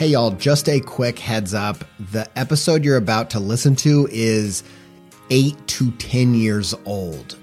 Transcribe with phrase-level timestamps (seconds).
[0.00, 1.84] Hey, y'all, just a quick heads up.
[2.10, 4.64] The episode you're about to listen to is
[5.28, 7.36] eight to 10 years old.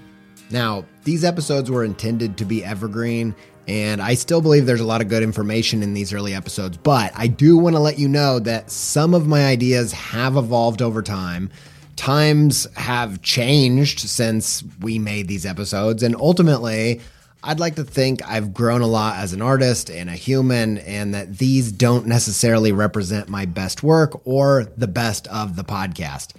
[0.50, 3.36] Now, these episodes were intended to be evergreen,
[3.68, 7.12] and I still believe there's a lot of good information in these early episodes, but
[7.14, 11.00] I do want to let you know that some of my ideas have evolved over
[11.00, 11.50] time.
[11.94, 17.00] Times have changed since we made these episodes, and ultimately,
[17.42, 21.14] I'd like to think I've grown a lot as an artist and a human, and
[21.14, 26.32] that these don't necessarily represent my best work or the best of the podcast.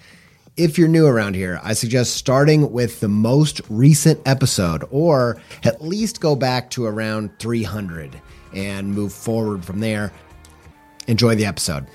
[0.57, 5.81] If you're new around here, I suggest starting with the most recent episode, or at
[5.81, 8.19] least go back to around 300
[8.53, 10.11] and move forward from there.
[11.07, 11.87] Enjoy the episode.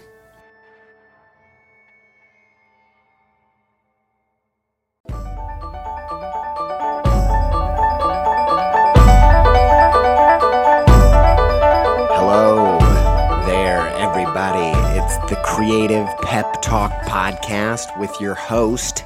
[15.55, 19.05] Creative Pep Talk Podcast with your host,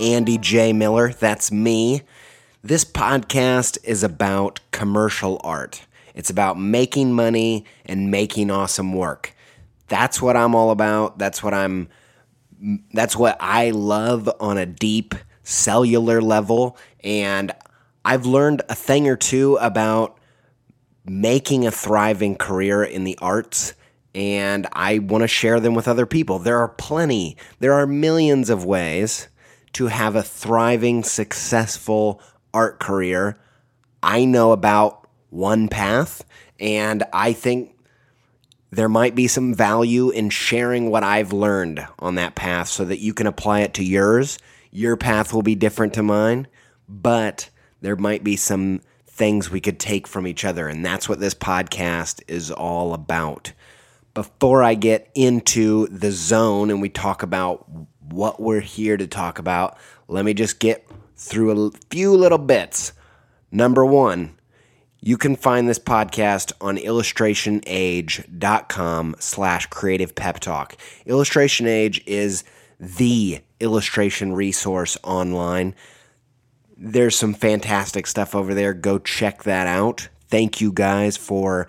[0.00, 0.72] Andy J.
[0.72, 1.12] Miller.
[1.12, 2.02] That's me.
[2.64, 9.36] This podcast is about commercial art, it's about making money and making awesome work.
[9.86, 11.16] That's what I'm all about.
[11.18, 11.88] That's what I'm.
[12.92, 16.76] That's what I love on a deep cellular level.
[17.04, 17.52] And
[18.04, 20.18] I've learned a thing or two about
[21.04, 23.74] making a thriving career in the arts
[24.14, 26.38] and I want to share them with other people.
[26.38, 29.28] There are plenty, there are millions of ways
[29.74, 32.20] to have a thriving, successful
[32.52, 33.36] art career.
[34.02, 36.24] I know about one path,
[36.60, 37.76] and I think
[38.70, 43.00] there might be some value in sharing what I've learned on that path so that
[43.00, 44.38] you can apply it to yours.
[44.70, 46.46] Your path will be different to mine,
[46.88, 50.66] but there might be some things we could take from each other.
[50.66, 53.52] And that's what this podcast is all about.
[54.14, 57.68] Before I get into the zone and we talk about
[58.00, 62.92] what we're here to talk about, let me just get through a few little bits.
[63.50, 64.38] Number one,
[65.00, 70.76] you can find this podcast on illustrationage.com slash creative pep talk.
[71.06, 72.44] Illustration Age is
[72.80, 75.74] the illustration resource online.
[76.76, 78.74] There's some fantastic stuff over there.
[78.74, 80.08] Go check that out.
[80.28, 81.68] Thank you guys for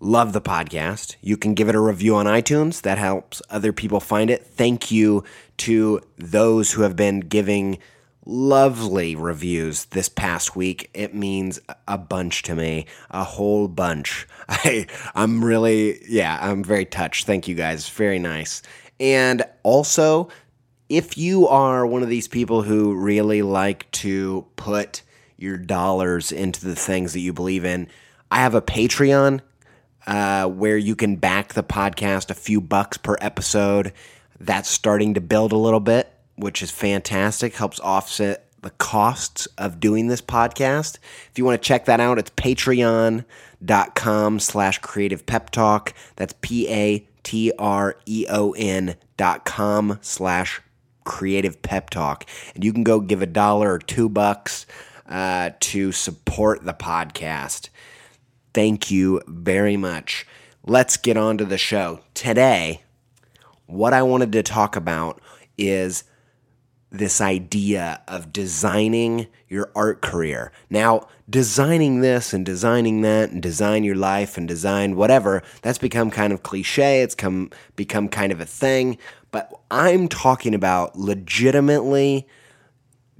[0.00, 2.82] love the podcast, you can give it a review on iTunes.
[2.82, 4.46] That helps other people find it.
[4.46, 5.24] Thank you
[5.58, 7.78] to those who have been giving
[8.24, 10.90] lovely reviews this past week.
[10.94, 14.26] It means a bunch to me, a whole bunch.
[14.48, 17.26] I I'm really yeah, I'm very touched.
[17.26, 17.88] Thank you guys.
[17.88, 18.62] Very nice.
[18.98, 20.28] And also
[20.88, 25.02] if you are one of these people who really like to put
[25.36, 27.86] your dollars into the things that you believe in,
[28.30, 29.40] I have a Patreon
[30.10, 33.92] uh, where you can back the podcast a few bucks per episode.
[34.40, 37.54] That's starting to build a little bit, which is fantastic.
[37.54, 40.98] Helps offset the costs of doing this podcast.
[41.30, 43.24] If you want to check that out, it's patreon.com
[44.40, 45.94] slash creative pep talk.
[46.16, 50.60] That's P A T R E O N dot com slash
[51.04, 52.26] creative pep talk.
[52.56, 54.66] And you can go give a dollar or two bucks
[55.08, 57.68] uh, to support the podcast.
[58.52, 60.26] Thank you very much.
[60.64, 62.00] Let's get on to the show.
[62.14, 62.82] Today,
[63.66, 65.20] what I wanted to talk about
[65.56, 66.04] is
[66.90, 70.50] this idea of designing your art career.
[70.68, 76.10] Now, designing this and designing that and design your life and design whatever, that's become
[76.10, 77.02] kind of cliche.
[77.02, 78.98] It's come become kind of a thing,
[79.30, 82.26] but I'm talking about legitimately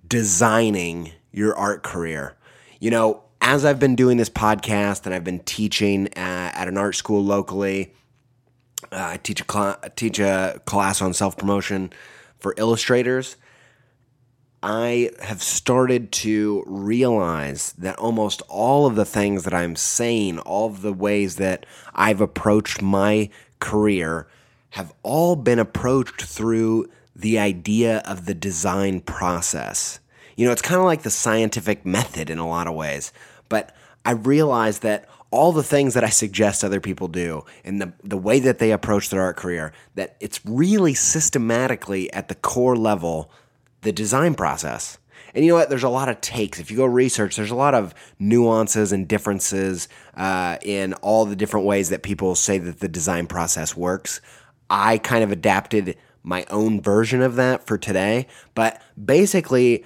[0.09, 2.37] designing your art career.
[2.81, 6.77] You know, as I've been doing this podcast and I've been teaching uh, at an
[6.77, 7.95] art school locally,
[8.93, 11.93] uh, I teach a cl- teach a class on self promotion
[12.39, 13.37] for illustrators.
[14.63, 20.67] I have started to realize that almost all of the things that I'm saying, all
[20.67, 21.65] of the ways that
[21.95, 24.27] I've approached my career,
[24.71, 29.99] have all been approached through the idea of the design process.
[30.37, 33.13] You know, it's kind of like the scientific method in a lot of ways,
[33.51, 33.77] but
[34.07, 38.17] I realized that all the things that I suggest other people do and the, the
[38.17, 43.31] way that they approach their art career, that it's really systematically at the core level
[43.83, 44.99] the design process.
[45.35, 45.71] And you know what?
[45.71, 46.59] There's a lot of takes.
[46.59, 51.37] If you go research, there's a lot of nuances and differences uh, in all the
[51.37, 54.21] different ways that people say that the design process works.
[54.69, 58.27] I kind of adapted my own version of that for today.
[58.55, 59.85] But basically,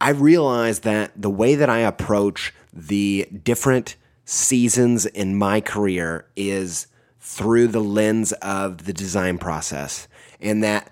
[0.00, 6.86] I realized that the way that I approach the different seasons in my career is
[7.18, 10.08] through the lens of the design process.
[10.40, 10.90] And that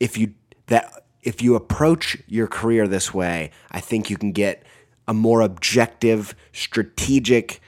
[0.00, 0.34] if you
[0.66, 4.62] that if you approach your career this way, I think you can get
[5.08, 7.60] a more objective, strategic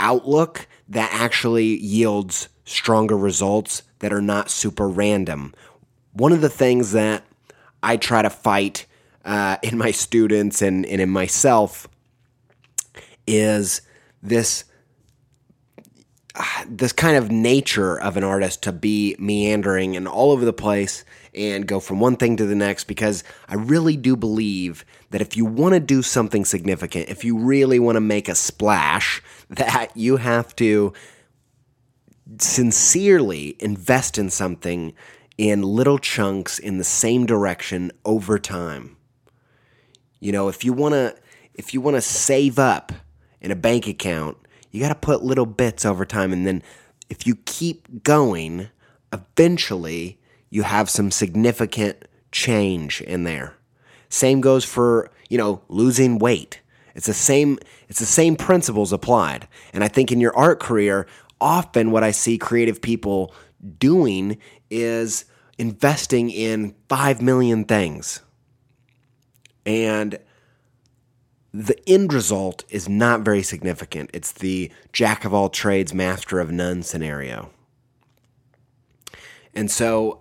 [0.00, 5.54] outlook that actually yields stronger results that are not super random.
[6.12, 7.24] One of the things that
[7.82, 8.86] I try to fight
[9.24, 11.88] uh, in my students and, and in myself
[13.26, 13.82] is
[14.22, 14.64] this
[16.34, 20.52] ah, this kind of nature of an artist to be meandering and all over the
[20.52, 21.04] place
[21.34, 25.36] and go from one thing to the next because I really do believe that if
[25.36, 29.90] you want to do something significant, if you really want to make a splash, that
[29.94, 30.92] you have to
[32.38, 34.94] sincerely invest in something
[35.36, 38.96] in little chunks in the same direction over time.
[40.20, 41.16] You know, if you want to
[41.54, 42.92] if you want to save up
[43.44, 44.36] in a bank account
[44.74, 46.32] you got to put little bits over time.
[46.32, 46.60] And then
[47.08, 48.70] if you keep going,
[49.12, 50.18] eventually
[50.50, 53.54] you have some significant change in there.
[54.08, 56.60] Same goes for, you know, losing weight.
[56.96, 59.46] It's the same it's the same principles applied.
[59.72, 61.06] And I think in your art career,
[61.40, 63.32] often what I see creative people
[63.78, 64.38] doing
[64.70, 65.24] is
[65.56, 68.22] investing in 5 million things.
[69.64, 70.18] And
[71.54, 74.10] the end result is not very significant.
[74.12, 77.50] It's the jack of all trades, master of none scenario.
[79.54, 80.20] And so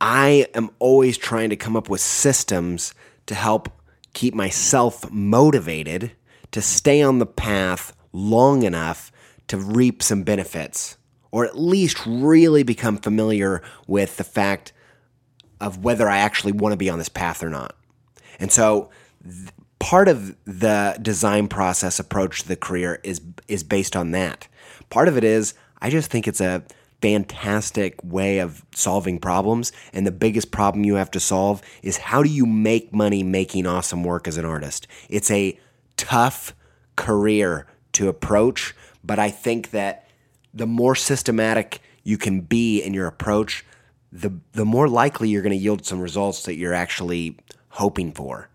[0.00, 2.94] I am always trying to come up with systems
[3.26, 3.68] to help
[4.14, 6.12] keep myself motivated
[6.52, 9.12] to stay on the path long enough
[9.48, 10.96] to reap some benefits,
[11.30, 14.72] or at least really become familiar with the fact
[15.60, 17.76] of whether I actually want to be on this path or not.
[18.38, 18.88] And so
[19.80, 24.46] part of the design process approach to the career is is based on that.
[24.90, 26.62] Part of it is I just think it's a
[27.02, 32.22] fantastic way of solving problems and the biggest problem you have to solve is how
[32.22, 34.86] do you make money making awesome work as an artist.
[35.08, 35.58] It's a
[35.96, 36.54] tough
[36.96, 40.06] career to approach, but I think that
[40.52, 43.64] the more systematic you can be in your approach,
[44.12, 47.38] the the more likely you're going to yield some results that you're actually
[47.70, 48.49] hoping for.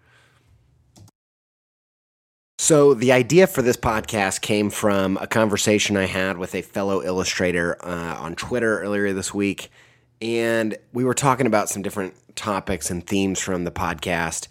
[2.57, 7.03] So, the idea for this podcast came from a conversation I had with a fellow
[7.03, 9.69] illustrator uh, on Twitter earlier this week.
[10.21, 14.47] And we were talking about some different topics and themes from the podcast.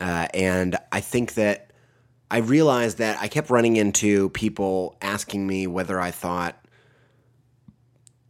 [0.00, 1.72] Uh, and I think that
[2.30, 6.64] I realized that I kept running into people asking me whether I thought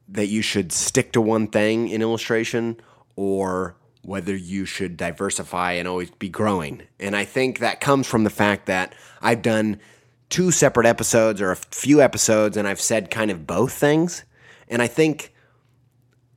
[0.09, 2.79] that you should stick to one thing in illustration
[3.15, 6.83] or whether you should diversify and always be growing.
[6.99, 9.81] And I think that comes from the fact that I've done
[10.31, 14.25] two separate episodes or a few episodes and I've said kind of both things.
[14.69, 15.33] And I think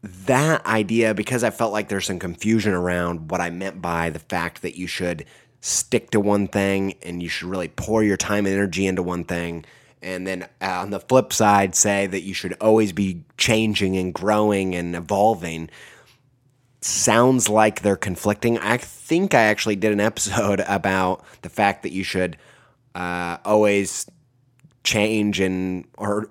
[0.04, 4.20] that idea, because I felt like there's some confusion around what I meant by the
[4.20, 5.26] fact that you should
[5.60, 9.24] stick to one thing and you should really pour your time and energy into one
[9.24, 9.64] thing.
[10.02, 14.12] And then uh, on the flip side, say that you should always be changing and
[14.12, 15.70] growing and evolving.
[16.82, 18.58] Sounds like they're conflicting.
[18.58, 22.38] I think I actually did an episode about the fact that you should
[22.96, 24.10] uh, always
[24.84, 26.30] change and or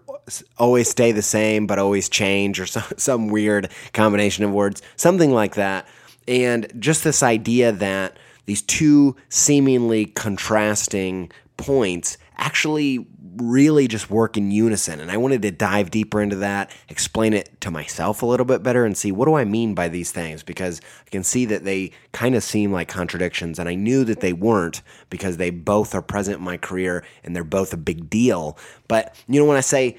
[0.58, 5.32] always stay the same but always change or some, some weird combination of words something
[5.32, 5.86] like that
[6.26, 8.16] and just this idea that
[8.46, 11.30] these two seemingly contrasting
[11.60, 15.00] points actually really just work in unison.
[15.00, 18.62] And I wanted to dive deeper into that, explain it to myself a little bit
[18.62, 21.64] better, and see what do I mean by these things because I can see that
[21.64, 23.58] they kind of seem like contradictions.
[23.58, 27.34] And I knew that they weren't because they both are present in my career and
[27.34, 28.58] they're both a big deal.
[28.88, 29.98] But you know, when I say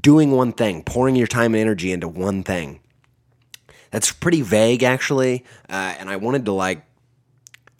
[0.00, 2.80] doing one thing, pouring your time and energy into one thing,
[3.90, 5.44] that's pretty vague actually.
[5.68, 6.84] Uh, and I wanted to like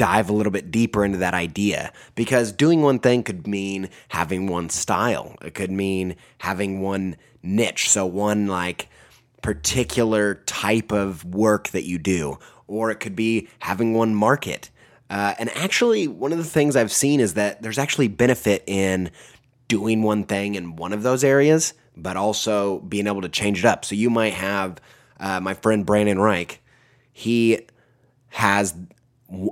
[0.01, 4.47] dive a little bit deeper into that idea because doing one thing could mean having
[4.47, 5.37] one style.
[5.43, 8.89] It could mean having one niche, so one like
[9.43, 14.71] particular type of work that you do, or it could be having one market.
[15.11, 19.11] Uh, and actually, one of the things I've seen is that there's actually benefit in
[19.69, 23.65] doing one thing in one of those areas, but also being able to change it
[23.67, 23.85] up.
[23.85, 24.81] So you might have
[25.19, 26.63] uh, my friend Brandon Rike.
[27.13, 27.67] He
[28.29, 28.75] has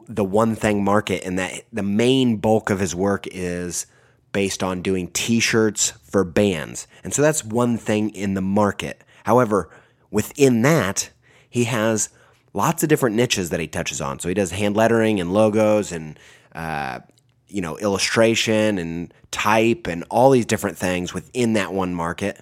[0.08, 3.86] the one thing market and that the main bulk of his work is
[4.32, 6.86] based on doing t-shirts for bands.
[7.04, 9.02] And so that's one thing in the market.
[9.24, 9.70] However,
[10.10, 11.10] within that,
[11.48, 12.10] he has
[12.52, 14.18] lots of different niches that he touches on.
[14.18, 16.18] So he does hand lettering and logos and
[16.54, 17.00] uh,
[17.48, 22.40] you know illustration and type and all these different things within that one market.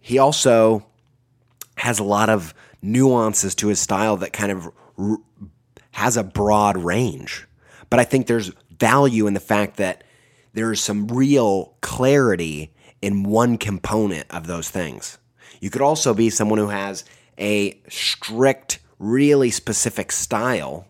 [0.00, 0.86] He also
[1.76, 5.18] has a lot of nuances to his style that kind of r-
[5.98, 7.44] has a broad range.
[7.90, 10.04] But I think there's value in the fact that
[10.52, 15.18] there's some real clarity in one component of those things.
[15.60, 17.04] You could also be someone who has
[17.36, 20.86] a strict, really specific style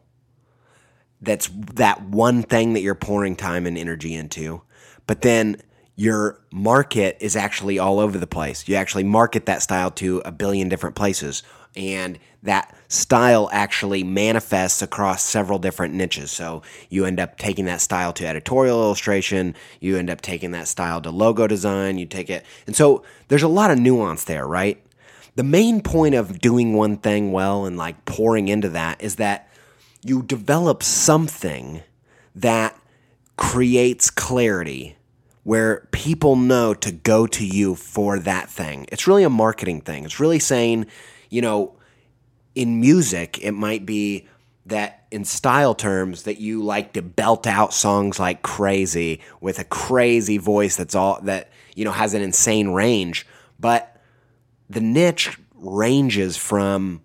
[1.23, 4.61] that's that one thing that you're pouring time and energy into.
[5.07, 5.57] But then
[5.99, 8.69] your market is actually all over the place.
[8.69, 11.43] You actually market that style to a billion different places
[11.75, 16.31] and that style actually manifests across several different niches.
[16.31, 20.69] So you end up taking that style to editorial illustration, you end up taking that
[20.69, 22.47] style to logo design, you take it.
[22.69, 24.81] And so there's a lot of nuance there, right?
[25.35, 29.51] The main point of doing one thing well and like pouring into that is that
[30.05, 31.83] you develop something
[32.37, 32.81] that
[33.37, 34.95] creates clarity
[35.49, 38.85] where people know to go to you for that thing.
[38.93, 40.05] It's really a marketing thing.
[40.05, 40.85] It's really saying,
[41.31, 41.75] you know,
[42.55, 44.29] in music, it might be
[44.67, 49.65] that in style terms that you like to belt out songs like crazy with a
[49.65, 53.27] crazy voice that's all that you know has an insane range
[53.59, 54.03] but
[54.69, 57.01] the niche ranges from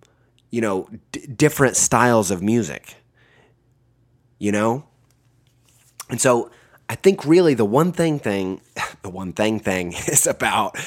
[0.52, 2.96] you know d- different styles of music
[4.38, 4.84] you know
[6.10, 6.52] and so
[6.90, 8.62] i think really the one thing thing
[9.02, 10.78] the one thing thing is about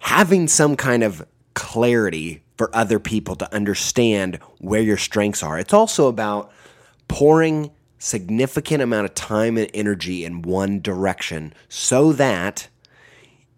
[0.00, 5.58] having some kind of clarity for other people to understand where your strengths are.
[5.58, 6.52] It's also about
[7.08, 12.68] pouring significant amount of time and energy in one direction so that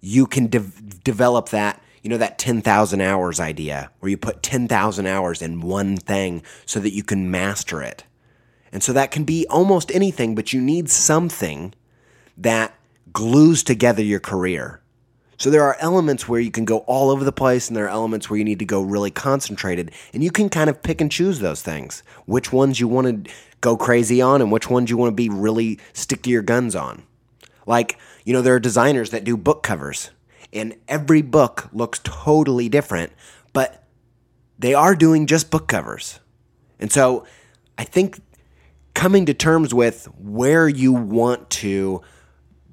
[0.01, 0.71] you can de-
[1.03, 5.97] develop that you know that 10,000 hours idea where you put 10,000 hours in one
[5.97, 8.05] thing so that you can master it.
[8.77, 11.73] And so that can be almost anything, but you need something
[12.37, 12.75] that
[13.11, 14.83] glues together your career.
[15.39, 17.89] So there are elements where you can go all over the place, and there are
[17.89, 19.93] elements where you need to go really concentrated.
[20.13, 22.03] And you can kind of pick and choose those things.
[22.27, 25.31] Which ones you want to go crazy on, and which ones you want to be
[25.31, 27.03] really stick to your guns on.
[27.65, 30.11] Like, you know, there are designers that do book covers,
[30.53, 33.11] and every book looks totally different,
[33.55, 33.85] but
[34.59, 36.21] they are doing just book covers.
[36.79, 37.25] And so
[37.79, 38.21] I think
[38.97, 42.01] coming to terms with where you want to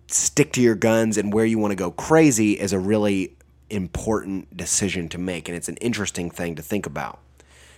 [0.08, 3.36] stick to your guns and where you want to go crazy is a really
[3.70, 5.50] important decision to make.
[5.50, 7.20] And it's an interesting thing to think about.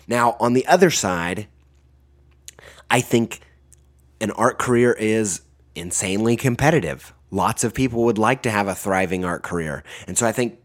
[0.08, 1.48] Now, on the other side,
[2.90, 3.40] I think
[4.22, 5.42] an art career is
[5.74, 7.14] insanely competitive.
[7.32, 9.84] Lots of people would like to have a thriving art career.
[10.06, 10.60] And so I think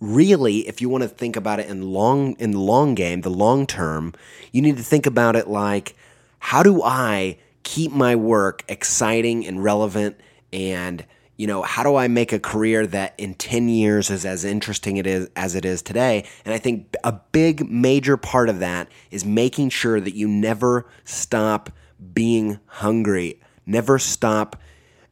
[0.00, 3.30] really, if you want to think about it in long in the long game, the
[3.30, 4.12] long term,
[4.50, 5.94] you need to think about it like
[6.42, 10.20] how do I keep my work exciting and relevant?
[10.52, 11.06] And
[11.36, 14.96] you know how do i make a career that in 10 years is as interesting
[14.96, 16.26] it is as it is today?
[16.44, 20.84] And i think a big major part of that is making sure that you never
[21.04, 21.70] stop
[22.12, 23.40] being hungry.
[23.64, 24.60] Never stop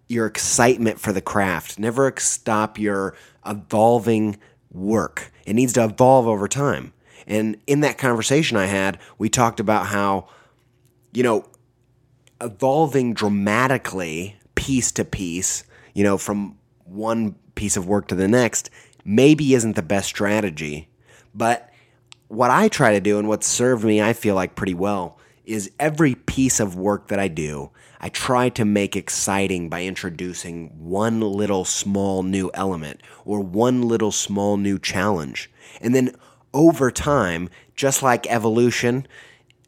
[0.09, 1.79] your excitement for the craft.
[1.79, 3.15] Never stop your
[3.47, 4.37] evolving
[4.73, 5.33] work.
[5.47, 6.93] It needs to evolve over time.
[7.29, 10.27] And in that conversation i had we talked about how
[11.13, 11.47] you know
[12.41, 15.65] evolving dramatically piece to piece,
[15.95, 18.71] you know, from one piece of work to the next,
[19.05, 20.89] maybe isn't the best strategy.
[21.35, 21.71] But
[22.29, 25.71] what I try to do and what's served me, I feel like pretty well, is
[25.79, 31.21] every piece of work that I do, I try to make exciting by introducing one
[31.21, 35.51] little small new element or one little small new challenge.
[35.81, 36.15] And then
[36.55, 39.07] over time, just like evolution,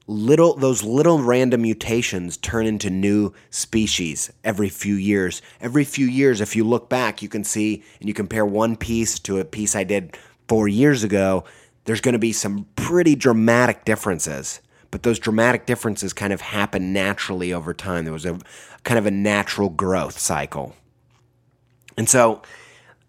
[0.07, 5.43] little those little random mutations turn into new species every few years.
[5.61, 9.19] Every few years, if you look back, you can see and you compare one piece
[9.21, 10.17] to a piece I did
[10.49, 11.45] four years ago,
[11.85, 14.61] there's going to be some pretty dramatic differences.
[14.91, 18.05] But those dramatic differences kind of happen naturally over time.
[18.05, 18.39] There was a
[18.85, 20.77] kind of a natural growth cycle.
[21.97, 22.43] And so,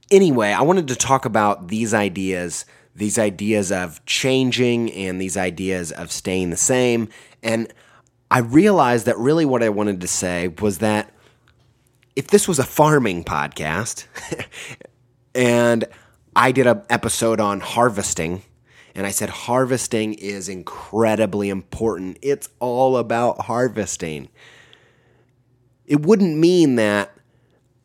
[0.10, 5.92] anyway, I wanted to talk about these ideas these ideas of changing and these ideas
[5.92, 7.10] of staying the same.
[7.42, 7.74] And
[8.30, 11.12] I realized that really what I wanted to say was that
[12.16, 14.06] if this was a farming podcast
[15.36, 15.86] and
[16.36, 18.44] I did an episode on harvesting,
[18.96, 24.30] and I said harvesting is incredibly important, it's all about harvesting.
[25.86, 27.12] It wouldn't mean that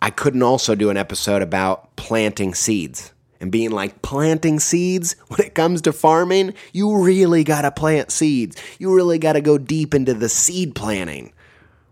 [0.01, 5.41] I couldn't also do an episode about planting seeds and being like planting seeds when
[5.41, 8.57] it comes to farming, you really got to plant seeds.
[8.79, 11.33] You really got to go deep into the seed planting,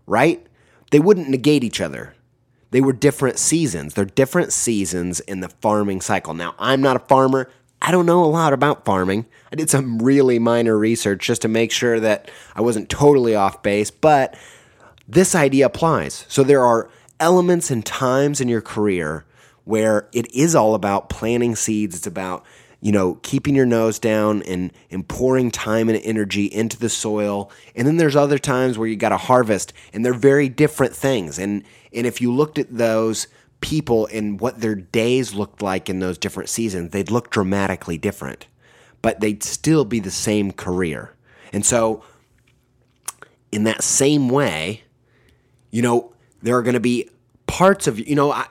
[0.05, 0.45] right?
[0.91, 2.13] They wouldn't negate each other.
[2.71, 3.93] They were different seasons.
[3.93, 6.33] They're different seasons in the farming cycle.
[6.33, 7.49] Now, I'm not a farmer.
[7.81, 9.25] I don't know a lot about farming.
[9.51, 13.63] I did some really minor research just to make sure that I wasn't totally off
[13.63, 14.37] base, but
[15.07, 16.25] this idea applies.
[16.27, 19.25] So there are elements and times in your career
[19.67, 21.95] where it is all about planting seeds.
[21.95, 22.45] It's about,
[22.79, 27.51] you know, keeping your nose down and, and pouring time and energy into the soil.
[27.75, 31.37] And then there's other times where you got to harvest, and they're very different things.
[31.37, 33.27] And and if you looked at those
[33.59, 38.47] people and what their days looked like in those different seasons, they'd look dramatically different,
[39.01, 41.13] but they'd still be the same career.
[41.51, 42.03] And so,
[43.51, 44.83] in that same way,
[45.71, 47.09] you know, there are going to be
[47.47, 48.45] parts of you know I,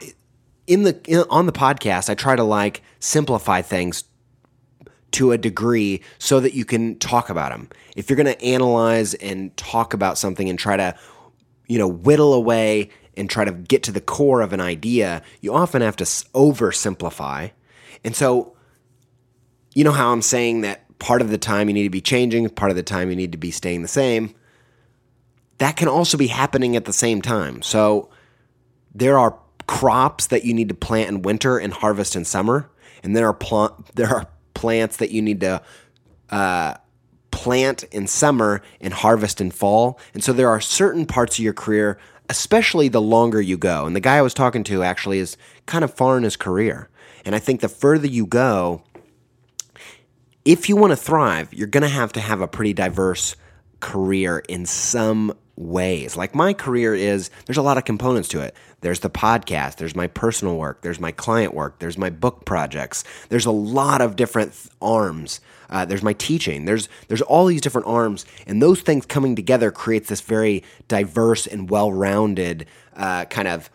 [0.67, 4.05] in the in, on the podcast, I try to like simplify things
[5.13, 7.71] to a degree so that you can talk about them.
[7.97, 10.95] If you're going to analyze and talk about something and try to,
[11.69, 15.55] you know, whittle away and try to get to the core of an idea, you
[15.55, 17.51] often have to oversimplify.
[18.05, 18.57] And so,
[19.75, 22.49] you know how I'm saying that part of the time you need to be changing,
[22.51, 24.35] part of the time you need to be staying the same.
[25.59, 27.63] That can also be happening at the same time.
[27.63, 28.11] So,
[28.95, 32.71] there are crops that you need to plant in winter and harvest in summer,
[33.03, 35.63] and there are pl- there are plants that you need to
[36.31, 36.75] uh,
[37.31, 40.01] plant in summer and harvest in fall.
[40.15, 41.99] And so there are certain parts of your career,
[42.31, 43.87] especially the longer you go.
[43.87, 46.89] And the guy I was talking to actually is kind of far in his career.
[47.25, 48.83] And I think the further you go,
[50.45, 53.37] if you want to thrive, you're going to have to have a pretty diverse
[53.81, 56.17] career in some ways.
[56.17, 58.55] Like my career is, there's a lot of components to it.
[58.83, 63.05] There's the podcast, there's my personal work, there's my client work, there's my book projects.
[63.31, 65.41] There's a lot of different th- arms.
[65.69, 66.65] Uh, there's my teaching.
[66.65, 71.47] There's there's all these different arms, and those things coming together creates this very diverse
[71.47, 73.69] and well-rounded uh, kind of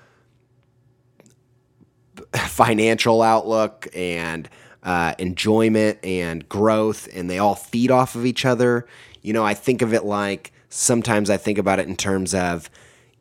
[2.33, 4.49] financial outlook and
[4.83, 8.87] uh, enjoyment and growth, and they all feed off of each other.
[9.21, 12.69] You know, I think of it like sometimes I think about it in terms of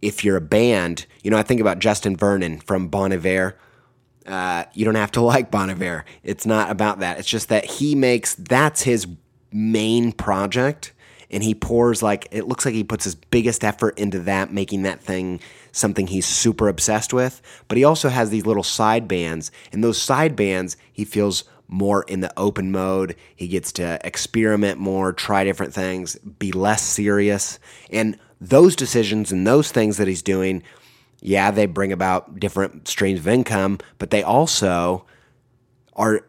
[0.00, 3.56] if you're a band, you know, I think about Justin Vernon from Bon Iver.
[4.24, 6.04] Uh, you don't have to like Bon Iver.
[6.22, 7.18] It's not about that.
[7.18, 9.06] It's just that he makes that's his
[9.52, 10.92] main project,
[11.30, 14.82] and he pours like it looks like he puts his biggest effort into that, making
[14.82, 15.40] that thing
[15.72, 17.42] something he's super obsessed with.
[17.68, 22.02] But he also has these little side bands, and those side bands he feels more
[22.02, 23.16] in the open mode.
[23.35, 27.59] He gets to experiment more, try different things, be less serious.
[27.90, 30.62] And those decisions and those things that he's doing,
[31.20, 35.04] yeah, they bring about different streams of income, but they also
[35.94, 36.26] are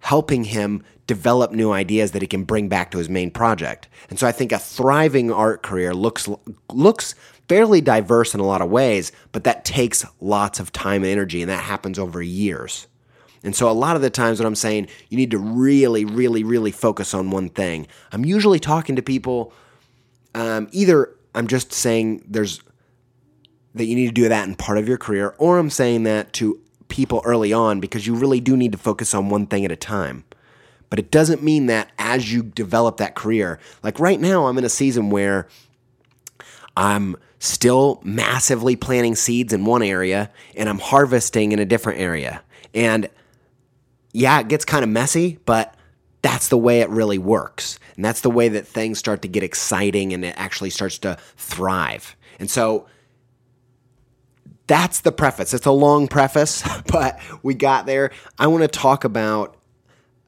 [0.00, 3.88] helping him develop new ideas that he can bring back to his main project.
[4.10, 6.28] And so I think a thriving art career looks
[6.72, 7.14] looks
[7.48, 11.42] fairly diverse in a lot of ways, but that takes lots of time and energy
[11.42, 12.86] and that happens over years.
[13.42, 16.44] And so a lot of the times when I'm saying you need to really really
[16.44, 19.52] really focus on one thing, I'm usually talking to people
[20.34, 22.60] um, either I'm just saying there's
[23.74, 26.32] that you need to do that in part of your career, or I'm saying that
[26.34, 29.70] to people early on because you really do need to focus on one thing at
[29.70, 30.24] a time.
[30.88, 34.64] But it doesn't mean that as you develop that career, like right now, I'm in
[34.64, 35.46] a season where
[36.76, 42.42] I'm still massively planting seeds in one area and I'm harvesting in a different area.
[42.74, 43.08] And
[44.12, 45.74] yeah, it gets kind of messy, but
[46.22, 47.78] that's the way it really works.
[47.96, 51.16] And that's the way that things start to get exciting and it actually starts to
[51.36, 52.16] thrive.
[52.38, 52.86] And so
[54.66, 55.52] that's the preface.
[55.52, 58.10] It's a long preface, but we got there.
[58.38, 59.56] I want to talk about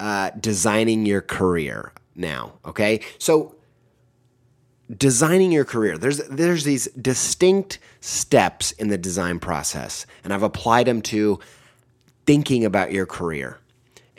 [0.01, 2.55] uh, designing your career now.
[2.65, 3.55] Okay, so
[4.99, 10.87] designing your career there's there's these distinct steps in the design process, and I've applied
[10.87, 11.39] them to
[12.27, 13.59] thinking about your career.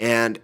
[0.04, 0.38] And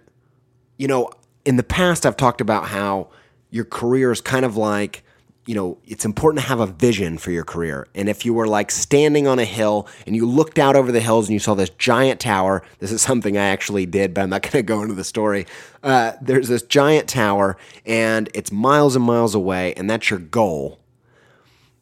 [0.78, 1.10] you know,
[1.44, 3.10] in the past, I've talked about how
[3.50, 5.04] your career is kind of like
[5.46, 7.88] you know, it's important to have a vision for your career.
[7.94, 11.00] And if you were like standing on a hill and you looked out over the
[11.00, 14.30] hills and you saw this giant tower, this is something I actually did, but I'm
[14.30, 15.46] not going to go into the story.
[15.82, 20.78] Uh, there's this giant tower and it's miles and miles away, and that's your goal.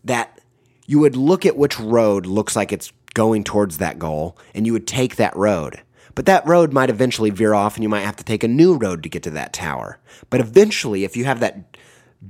[0.05, 0.41] That
[0.87, 4.73] you would look at which road looks like it's going towards that goal and you
[4.73, 5.83] would take that road.
[6.19, 8.75] But that road might eventually veer off and you might have to take a new
[8.75, 10.01] road to get to that tower.
[10.31, 11.77] But eventually, if you have that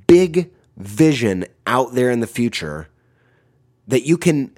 [0.07, 2.91] big vision out there in the future
[3.87, 4.55] that you can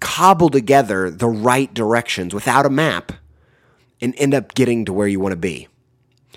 [0.00, 3.12] cobble together the right directions without a map
[4.02, 5.66] and end up getting to where you want to be.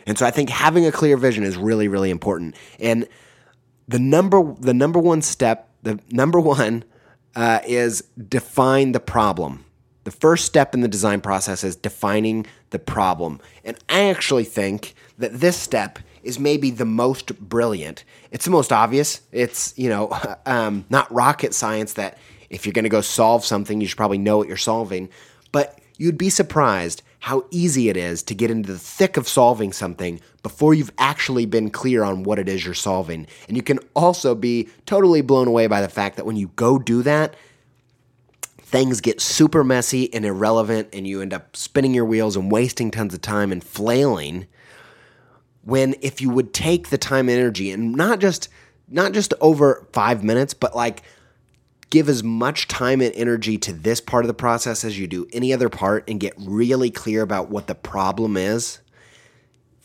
[0.06, 2.56] And so I think having a clear vision is really really important.
[2.80, 3.10] And
[3.90, 6.86] the number the number one step, the number one
[7.36, 9.66] uh, is define the problem.
[10.10, 13.40] The first step in the design process is defining the problem.
[13.64, 18.04] And I actually think that this step is maybe the most brilliant.
[18.32, 19.22] It's the most obvious.
[19.32, 20.12] It's, you know,
[20.48, 22.18] um, not rocket science that
[22.50, 25.10] if you're going to go solve something, you should probably know what you're solving.
[25.52, 29.72] But you'd be surprised how easy it is to get into the thick of solving
[29.72, 33.28] something before you've actually been clear on what it is you're solving.
[33.48, 36.80] And you can also be totally blown away by the fact that when you go
[36.80, 37.36] do that,
[38.70, 42.92] things get super messy and irrelevant, and you end up spinning your wheels and wasting
[42.92, 44.48] tons of time and flailing
[45.64, 48.48] when if you would take the time and energy and not just
[48.88, 51.04] not just over 5 minutes but like
[51.90, 55.28] give as much time and energy to this part of the process as you do
[55.34, 58.80] any other part and get really clear about what the problem is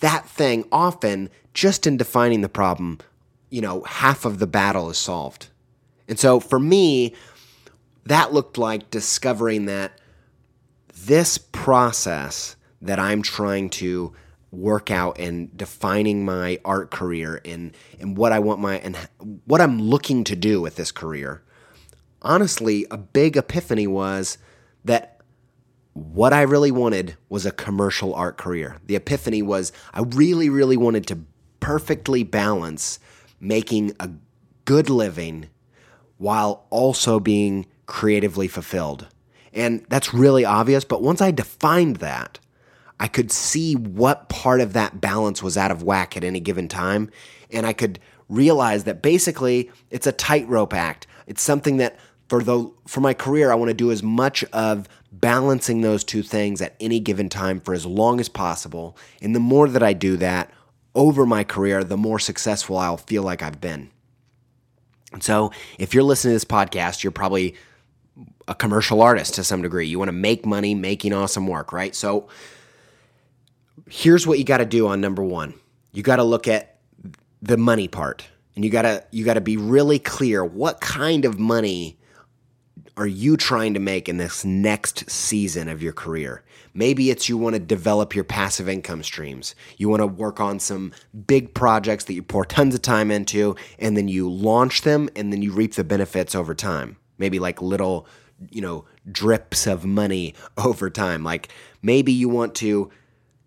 [0.01, 2.99] that thing often just in defining the problem
[3.55, 5.49] you know half of the battle is solved.
[6.09, 7.14] And so for me
[8.07, 9.99] that looked like discovering that
[10.95, 14.12] this process that I'm trying to
[14.51, 18.97] work out and defining my art career and and what I want my and
[19.47, 21.43] what I'm looking to do with this career.
[22.23, 24.38] Honestly, a big epiphany was
[24.85, 25.21] that
[25.93, 28.79] what I really wanted was a commercial art career.
[28.87, 31.19] The epiphany was I really really wanted to
[31.61, 32.99] perfectly balance
[33.40, 34.11] making a
[34.64, 35.49] good living
[36.19, 39.09] while also being creatively fulfilled.
[39.53, 42.38] And that's really obvious, but once I defined that,
[42.99, 46.68] I could see what part of that balance was out of whack at any given
[46.68, 47.11] time.
[47.51, 51.07] And I could realize that basically it's a tightrope act.
[51.27, 54.88] It's something that for the for my career I want to do as much of
[55.12, 58.97] balancing those two things at any given time for as long as possible.
[59.20, 60.51] And the more that I do that
[60.94, 63.90] over my career, the more successful I'll feel like I've been.
[65.12, 67.55] And so, if you're listening to this podcast, you're probably
[68.46, 69.87] a commercial artist to some degree.
[69.87, 71.94] You want to make money making awesome work, right?
[71.94, 72.29] So,
[73.88, 75.55] here's what you got to do on number one
[75.92, 76.79] you got to look at
[77.42, 81.24] the money part and you got to you got to be really clear what kind
[81.24, 81.98] of money
[82.96, 86.44] are you trying to make in this next season of your career?
[86.74, 89.55] Maybe it's you want to develop your passive income streams.
[89.77, 90.92] You want to work on some
[91.27, 95.33] big projects that you pour tons of time into and then you launch them and
[95.33, 96.96] then you reap the benefits over time.
[97.18, 98.07] Maybe like little,
[98.50, 101.24] you know, drips of money over time.
[101.24, 101.48] Like
[101.83, 102.90] maybe you want to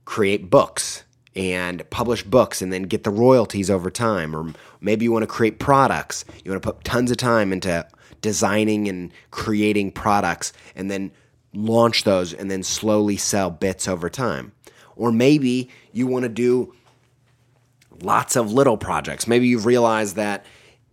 [0.05, 1.03] create books
[1.35, 4.35] and publish books and then get the royalties over time.
[4.35, 6.25] Or maybe you want to create products.
[6.43, 7.87] You want to put tons of time into
[8.21, 11.11] designing and creating products and then
[11.53, 14.51] launch those and then slowly sell bits over time.
[14.95, 16.73] Or maybe you want to do
[18.01, 19.27] lots of little projects.
[19.27, 20.45] Maybe you've realized that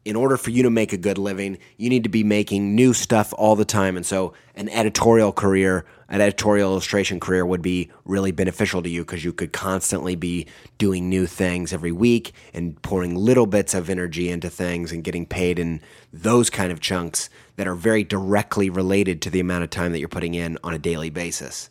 [0.05, 2.93] in order for you to make a good living, you need to be making new
[2.93, 3.97] stuff all the time.
[3.97, 9.03] And so, an editorial career, an editorial illustration career would be really beneficial to you
[9.03, 13.89] because you could constantly be doing new things every week and pouring little bits of
[13.89, 15.81] energy into things and getting paid in
[16.13, 19.99] those kind of chunks that are very directly related to the amount of time that
[19.99, 21.71] you're putting in on a daily basis.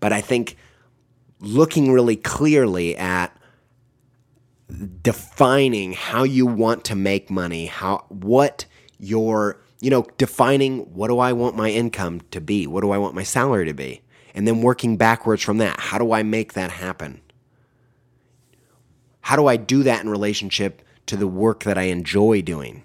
[0.00, 0.56] But I think
[1.40, 3.34] looking really clearly at
[5.02, 8.66] defining how you want to make money, how what
[8.98, 12.98] your you know defining what do I want my income to be, what do I
[12.98, 14.02] want my salary to be,
[14.34, 15.80] and then working backwards from that.
[15.80, 17.20] How do I make that happen?
[19.22, 22.84] How do I do that in relationship to the work that I enjoy doing?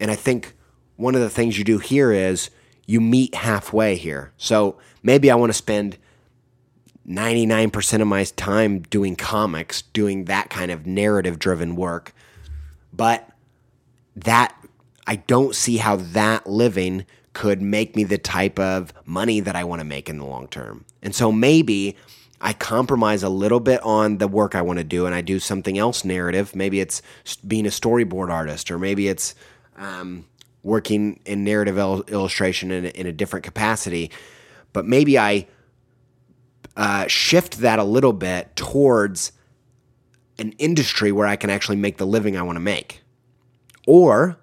[0.00, 0.54] And I think
[0.96, 2.50] one of the things you do here is
[2.86, 4.32] you meet halfway here.
[4.36, 5.96] So maybe I want to spend
[7.08, 12.14] 99% of my time doing comics, doing that kind of narrative driven work.
[12.92, 13.28] But
[14.16, 14.54] that,
[15.06, 19.64] I don't see how that living could make me the type of money that I
[19.64, 20.84] want to make in the long term.
[21.02, 21.96] And so maybe
[22.40, 25.38] I compromise a little bit on the work I want to do and I do
[25.38, 26.54] something else narrative.
[26.54, 27.00] Maybe it's
[27.46, 29.34] being a storyboard artist, or maybe it's
[29.76, 30.26] um,
[30.62, 34.10] working in narrative il- illustration in in a different capacity.
[34.72, 35.46] But maybe I
[36.76, 39.32] uh, shift that a little bit towards
[40.38, 43.02] an industry where I can actually make the living I want to make.
[43.86, 44.38] Or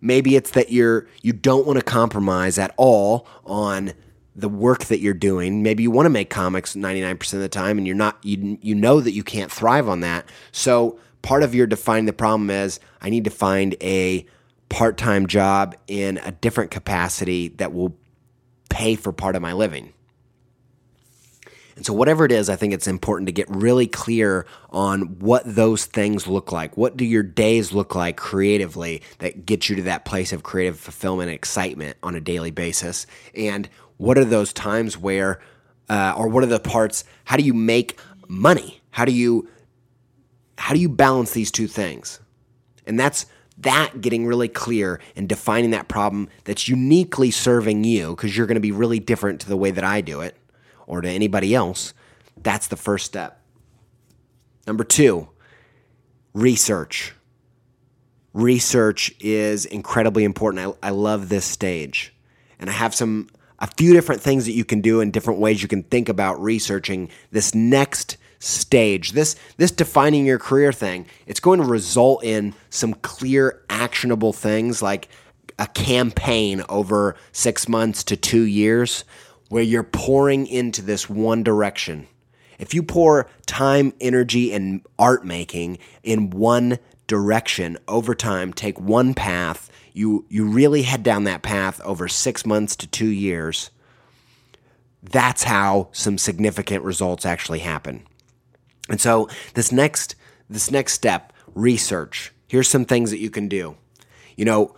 [0.00, 3.92] maybe it's that you're you don't want to compromise at all on
[4.34, 5.62] the work that you're doing.
[5.62, 8.74] Maybe you want to make comics 99% of the time and you're not you you
[8.74, 10.26] know that you can't thrive on that.
[10.52, 14.26] So part of your defining the problem is I need to find a
[14.68, 17.96] part-time job in a different capacity that will
[18.70, 19.92] pay for part of my living.
[21.82, 25.86] So, whatever it is, I think it's important to get really clear on what those
[25.86, 26.76] things look like.
[26.76, 30.78] What do your days look like creatively that get you to that place of creative
[30.78, 33.06] fulfillment and excitement on a daily basis?
[33.34, 35.40] And what are those times where,
[35.88, 37.04] uh, or what are the parts?
[37.24, 38.80] How do you make money?
[38.90, 39.48] How do you
[40.58, 42.20] how do you balance these two things?
[42.86, 43.26] And that's
[43.58, 48.54] that getting really clear and defining that problem that's uniquely serving you because you're going
[48.56, 50.36] to be really different to the way that I do it
[50.86, 51.94] or to anybody else,
[52.42, 53.40] that's the first step.
[54.66, 55.28] Number two,
[56.34, 57.14] research.
[58.32, 60.76] Research is incredibly important.
[60.82, 62.14] I, I love this stage.
[62.58, 65.62] And I have some a few different things that you can do and different ways
[65.62, 69.12] you can think about researching this next stage.
[69.12, 74.82] This this defining your career thing, it's going to result in some clear actionable things
[74.82, 75.08] like
[75.58, 79.04] a campaign over 6 months to 2 years
[79.52, 82.06] where you're pouring into this one direction.
[82.58, 89.12] If you pour time, energy, and art making in one direction over time, take one
[89.12, 93.68] path, you, you really head down that path over six months to two years,
[95.02, 98.06] that's how some significant results actually happen.
[98.88, 100.14] And so this next
[100.48, 102.32] this next step, research.
[102.48, 103.76] Here's some things that you can do.
[104.34, 104.74] You know,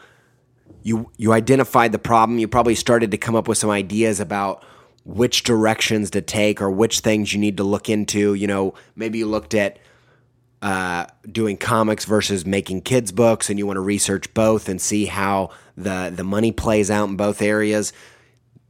[0.84, 2.38] you you identified the problem.
[2.38, 4.62] You probably started to come up with some ideas about
[5.04, 8.34] which directions to take or which things you need to look into.
[8.34, 9.78] You know maybe you looked at
[10.62, 15.06] uh, doing comics versus making kids books and you want to research both and see
[15.06, 17.92] how the the money plays out in both areas.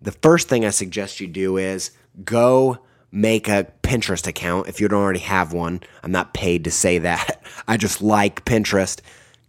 [0.01, 1.91] The first thing i suggest you do is
[2.25, 2.79] go
[3.11, 5.83] make a pinterest account if you don't already have one.
[6.03, 7.43] I'm not paid to say that.
[7.69, 9.01] I just like pinterest.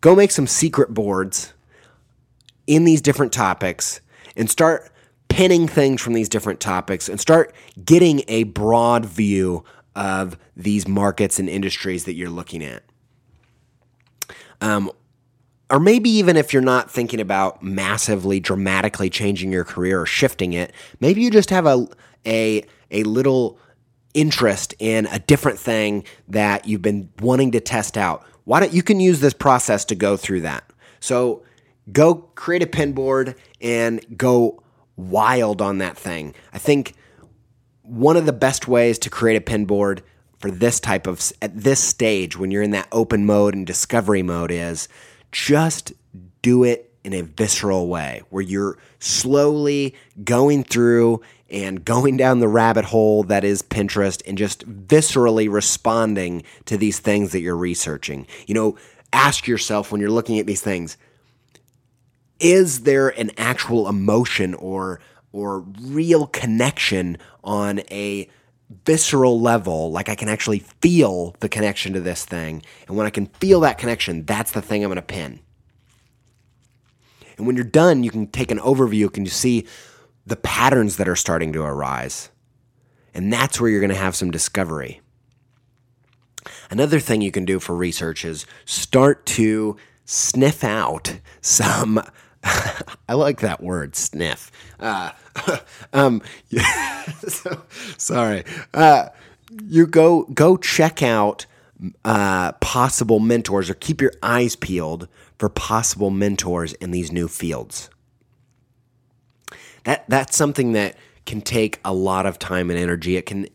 [0.01, 1.53] Go make some secret boards
[2.67, 4.01] in these different topics
[4.35, 4.91] and start
[5.29, 9.63] pinning things from these different topics and start getting a broad view
[9.95, 12.83] of these markets and industries that you're looking at.
[14.61, 14.91] Um,
[15.69, 20.53] or maybe even if you're not thinking about massively, dramatically changing your career or shifting
[20.53, 21.87] it, maybe you just have a
[22.25, 23.59] a a little
[24.13, 28.23] interest in a different thing that you've been wanting to test out.
[28.45, 30.71] Why don't you can use this process to go through that?
[30.99, 31.43] So
[31.91, 34.61] go create a pin board and go
[34.95, 36.33] wild on that thing.
[36.53, 36.93] I think
[37.81, 40.01] one of the best ways to create a pin board
[40.39, 44.23] for this type of at this stage when you're in that open mode and discovery
[44.23, 44.87] mode is
[45.31, 45.93] just
[46.41, 52.47] do it in a visceral way where you're slowly going through and going down the
[52.47, 58.25] rabbit hole that is Pinterest and just viscerally responding to these things that you're researching.
[58.47, 58.77] You know,
[59.13, 60.97] ask yourself when you're looking at these things,
[62.39, 64.99] is there an actual emotion or
[65.31, 68.29] or real connection on a
[68.85, 72.63] visceral level, like I can actually feel the connection to this thing.
[72.87, 75.39] And when I can feel that connection, that's the thing I'm going to pin.
[77.37, 79.67] And when you're done, you can take an overview, can you see
[80.25, 82.29] the patterns that are starting to arise?
[83.13, 85.01] And that's where you're going to have some discovery.
[86.69, 92.01] Another thing you can do for research is start to sniff out some.
[93.09, 94.51] I like that word, sniff.
[94.79, 95.11] Uh,
[95.93, 96.21] um,
[97.27, 97.63] so,
[97.97, 98.43] sorry.
[98.73, 99.09] Uh,
[99.67, 101.45] you go go check out
[102.03, 105.07] uh, possible mentors or keep your eyes peeled
[105.39, 107.89] for possible mentors in these new fields.
[109.83, 113.17] That that's something that can take a lot of time and energy.
[113.17, 113.47] It can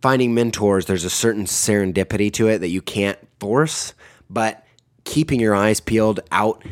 [0.00, 3.94] finding mentors, there's a certain serendipity to it that you can't force,
[4.28, 4.64] but
[5.04, 6.62] keeping your eyes peeled out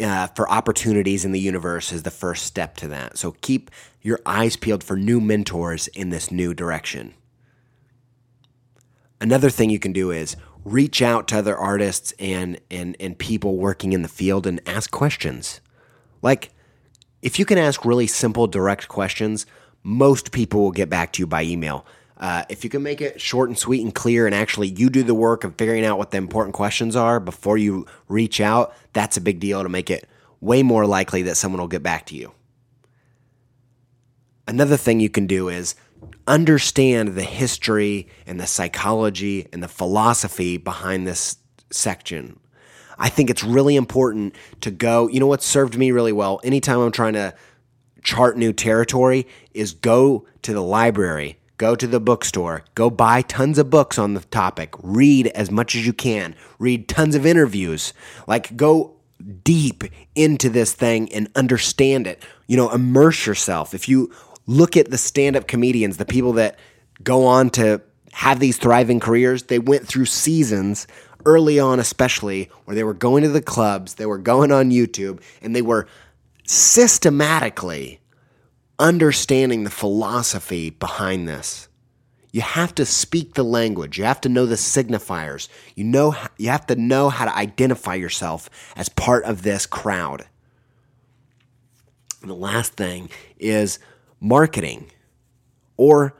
[0.00, 3.16] uh, for opportunities in the universe is the first step to that.
[3.16, 3.70] So keep
[4.02, 7.14] your eyes peeled for new mentors in this new direction.
[9.20, 13.56] Another thing you can do is reach out to other artists and and and people
[13.56, 15.60] working in the field and ask questions.
[16.22, 16.50] Like
[17.22, 19.46] if you can ask really simple direct questions,
[19.82, 21.86] most people will get back to you by email.
[22.16, 25.02] Uh, if you can make it short and sweet and clear, and actually you do
[25.02, 29.16] the work of figuring out what the important questions are before you reach out, that's
[29.16, 30.08] a big deal to make it
[30.40, 32.32] way more likely that someone will get back to you.
[34.46, 35.74] Another thing you can do is
[36.26, 41.38] understand the history and the psychology and the philosophy behind this
[41.70, 42.38] section.
[42.98, 45.08] I think it's really important to go.
[45.08, 46.40] You know what served me really well?
[46.44, 47.34] Anytime I'm trying to
[48.02, 53.58] chart new territory, is go to the library Go to the bookstore, go buy tons
[53.58, 57.92] of books on the topic, read as much as you can, read tons of interviews.
[58.26, 58.96] Like, go
[59.44, 62.22] deep into this thing and understand it.
[62.48, 63.72] You know, immerse yourself.
[63.72, 64.12] If you
[64.46, 66.58] look at the stand up comedians, the people that
[67.02, 67.80] go on to
[68.12, 70.86] have these thriving careers, they went through seasons
[71.26, 75.20] early on, especially where they were going to the clubs, they were going on YouTube,
[75.40, 75.86] and they were
[76.44, 78.00] systematically
[78.78, 81.68] understanding the philosophy behind this.
[82.32, 83.96] You have to speak the language.
[83.96, 85.48] You have to know the signifiers.
[85.76, 90.26] You know you have to know how to identify yourself as part of this crowd.
[92.22, 93.78] And the last thing is
[94.20, 94.90] marketing.
[95.76, 96.16] Or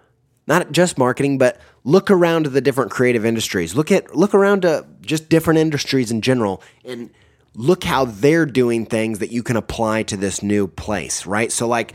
[0.46, 3.74] not just marketing, but look around to the different creative industries.
[3.74, 7.10] Look at look around to just different industries in general and
[7.54, 11.50] look how they're doing things that you can apply to this new place, right?
[11.50, 11.94] So like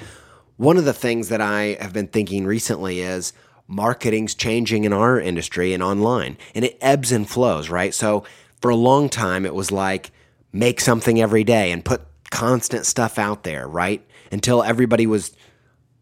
[0.60, 3.32] one of the things that I have been thinking recently is
[3.66, 7.94] marketing's changing in our industry and online, and it ebbs and flows, right?
[7.94, 8.26] So
[8.62, 10.12] for a long time, it was like
[10.52, 14.06] make something every day and put constant stuff out there, right?
[14.34, 15.34] Until everybody was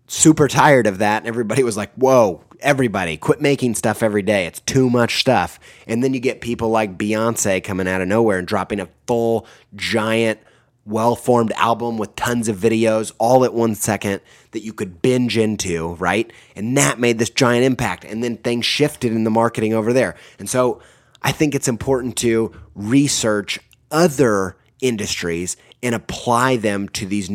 [0.07, 1.19] super tired of that.
[1.21, 4.47] And everybody was like, whoa, everybody, quit making stuff every day.
[4.47, 5.59] It's too much stuff.
[5.85, 9.45] And then you get people like Beyonce coming out of nowhere and dropping a full,
[9.75, 10.39] giant,
[10.87, 14.21] well formed album with tons of videos all at one second
[14.51, 16.31] that you could binge into, right?
[16.55, 18.05] And that made this giant impact.
[18.05, 20.15] And then things shifted in the marketing over there.
[20.39, 20.81] And so
[21.21, 23.59] I think it's important to research
[23.91, 27.29] other industries and apply them to these,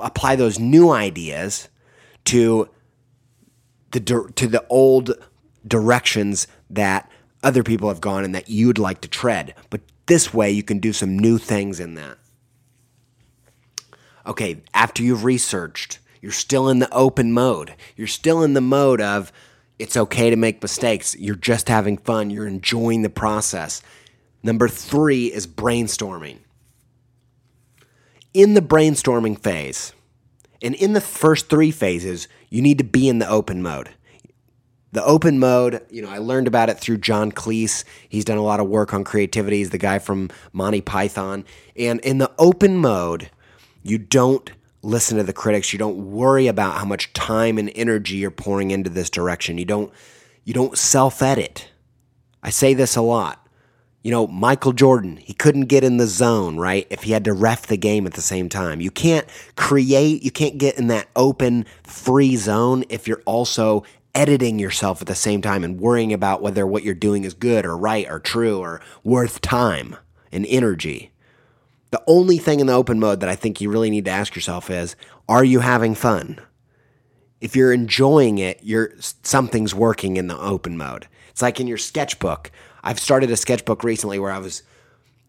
[0.00, 1.68] apply those new ideas
[2.26, 2.68] to
[3.90, 5.12] the, to the old
[5.66, 7.10] directions that
[7.42, 9.54] other people have gone and that you'd like to tread.
[9.70, 12.18] But this way you can do some new things in that
[14.28, 17.74] okay, after you've researched, you're still in the open mode.
[17.96, 19.32] You're still in the mode of
[19.78, 21.16] it's okay to make mistakes.
[21.18, 22.30] You're just having fun.
[22.30, 23.82] You're enjoying the process.
[24.42, 26.38] Number three is brainstorming.
[28.34, 29.92] In the brainstorming phase,
[30.62, 33.90] and in the first three phases, you need to be in the open mode.
[34.90, 37.84] The open mode, you know, I learned about it through John Cleese.
[38.08, 39.58] He's done a lot of work on creativity.
[39.58, 41.44] He's the guy from Monty Python.
[41.76, 43.30] And in the open mode,
[43.88, 44.50] you don't
[44.82, 45.72] listen to the critics.
[45.72, 49.58] You don't worry about how much time and energy you're pouring into this direction.
[49.58, 49.92] You don't
[50.44, 51.68] you don't self-edit.
[52.42, 53.46] I say this a lot.
[54.02, 56.86] You know, Michael Jordan, he couldn't get in the zone, right?
[56.88, 58.80] If he had to ref the game at the same time.
[58.80, 63.84] You can't create, you can't get in that open, free zone if you're also
[64.14, 67.66] editing yourself at the same time and worrying about whether what you're doing is good
[67.66, 69.96] or right or true or worth time
[70.32, 71.10] and energy.
[71.90, 74.34] The only thing in the open mode that I think you really need to ask
[74.34, 74.94] yourself is
[75.28, 76.40] are you having fun?
[77.40, 81.08] If you're enjoying it, you're something's working in the open mode.
[81.30, 82.50] It's like in your sketchbook.
[82.82, 84.62] I've started a sketchbook recently where I was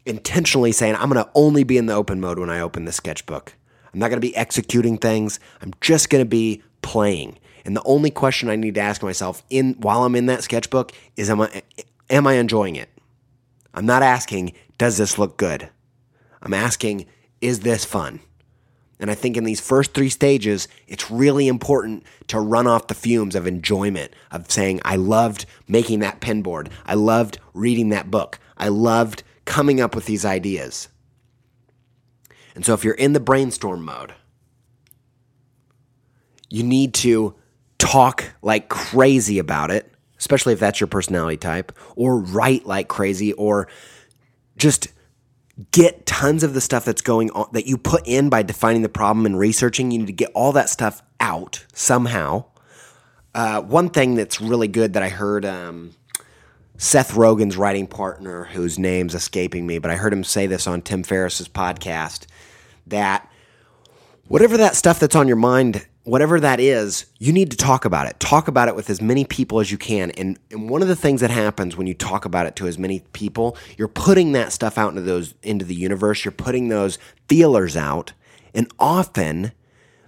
[0.05, 2.91] intentionally saying I'm going to only be in the open mode when I open the
[2.91, 3.53] sketchbook.
[3.93, 5.39] I'm not going to be executing things.
[5.62, 7.38] I'm just going to be playing.
[7.66, 10.91] And the only question I need to ask myself in while I'm in that sketchbook
[11.16, 11.62] is am I
[12.10, 12.89] am I enjoying it?
[13.74, 15.70] I'm not asking does this look good?
[16.42, 17.06] I'm asking
[17.42, 18.20] is this fun?
[19.00, 22.94] And I think in these first three stages, it's really important to run off the
[22.94, 26.70] fumes of enjoyment, of saying, I loved making that pen board.
[26.86, 28.40] I loved reading that book.
[28.58, 30.90] I loved coming up with these ideas.
[32.56, 34.14] And so if you're in the brainstorm mode,
[36.50, 37.36] you need to
[37.78, 43.32] talk like crazy about it, especially if that's your personality type, or write like crazy,
[43.34, 43.70] or
[44.58, 44.90] just
[45.72, 48.89] get tons of the stuff that's going on that you put in by defining the
[48.89, 49.91] problem and researching.
[49.91, 52.45] You need to get all that stuff out somehow.
[53.36, 55.91] Uh, one thing that's really good that I heard um,
[56.78, 60.82] Seth Rogen's writing partner, whose name's escaping me, but I heard him say this on
[60.82, 62.26] Tim Ferriss's podcast
[62.88, 63.30] that
[64.28, 68.07] whatever that stuff that's on your mind whatever that is, you need to talk about
[68.07, 68.20] it.
[68.20, 70.12] Talk about it with as many people as you can.
[70.12, 72.78] And, and one of the things that happens when you talk about it to as
[72.78, 76.26] many people, you're putting that stuff out into those into the universe.
[76.26, 76.97] You're putting those
[77.28, 78.14] feelers out,
[78.53, 79.51] and often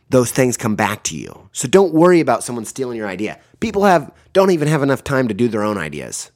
[0.10, 1.49] those things come back to you.
[1.54, 3.39] So don't worry about someone stealing your idea.
[3.60, 6.32] People have don't even have enough time to do their own ideas.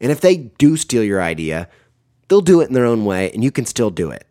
[0.00, 1.68] And if they do steal your idea,
[2.28, 4.27] they'll do it in their own way and you can still do it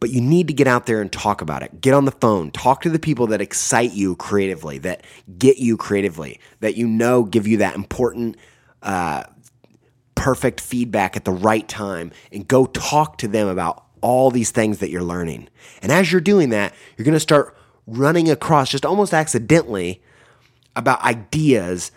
[0.00, 1.80] but you need to get out there and talk about it.
[1.80, 5.04] Get on the phone, talk to the people that excite you creatively, that
[5.38, 8.36] get you creatively, that you know give you that important,
[8.82, 9.24] uh,
[10.14, 14.78] perfect feedback at the right time, and go talk to them about all these things
[14.78, 15.48] that you're learning.
[15.82, 17.54] And as you're doing that, you're going to start
[17.86, 20.02] running across just almost accidentally
[20.74, 21.92] about ideas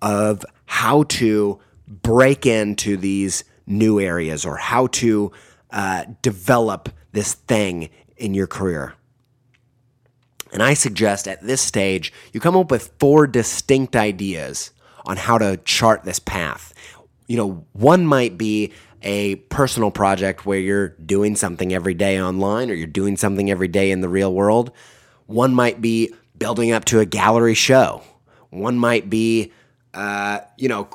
[0.00, 5.30] of how to break into these new areas or how to
[5.70, 8.94] uh, develop this thing in your career.
[10.52, 14.70] And I suggest at this stage, you come up with four distinct ideas
[15.06, 16.74] on how to chart this path.
[17.26, 22.70] You know, one might be a personal project where you're doing something every day online
[22.70, 24.70] or you're doing something every day in the real world.
[25.26, 28.02] One might be building up to a gallery show.
[28.50, 29.52] One might be,
[29.94, 30.88] uh, you know,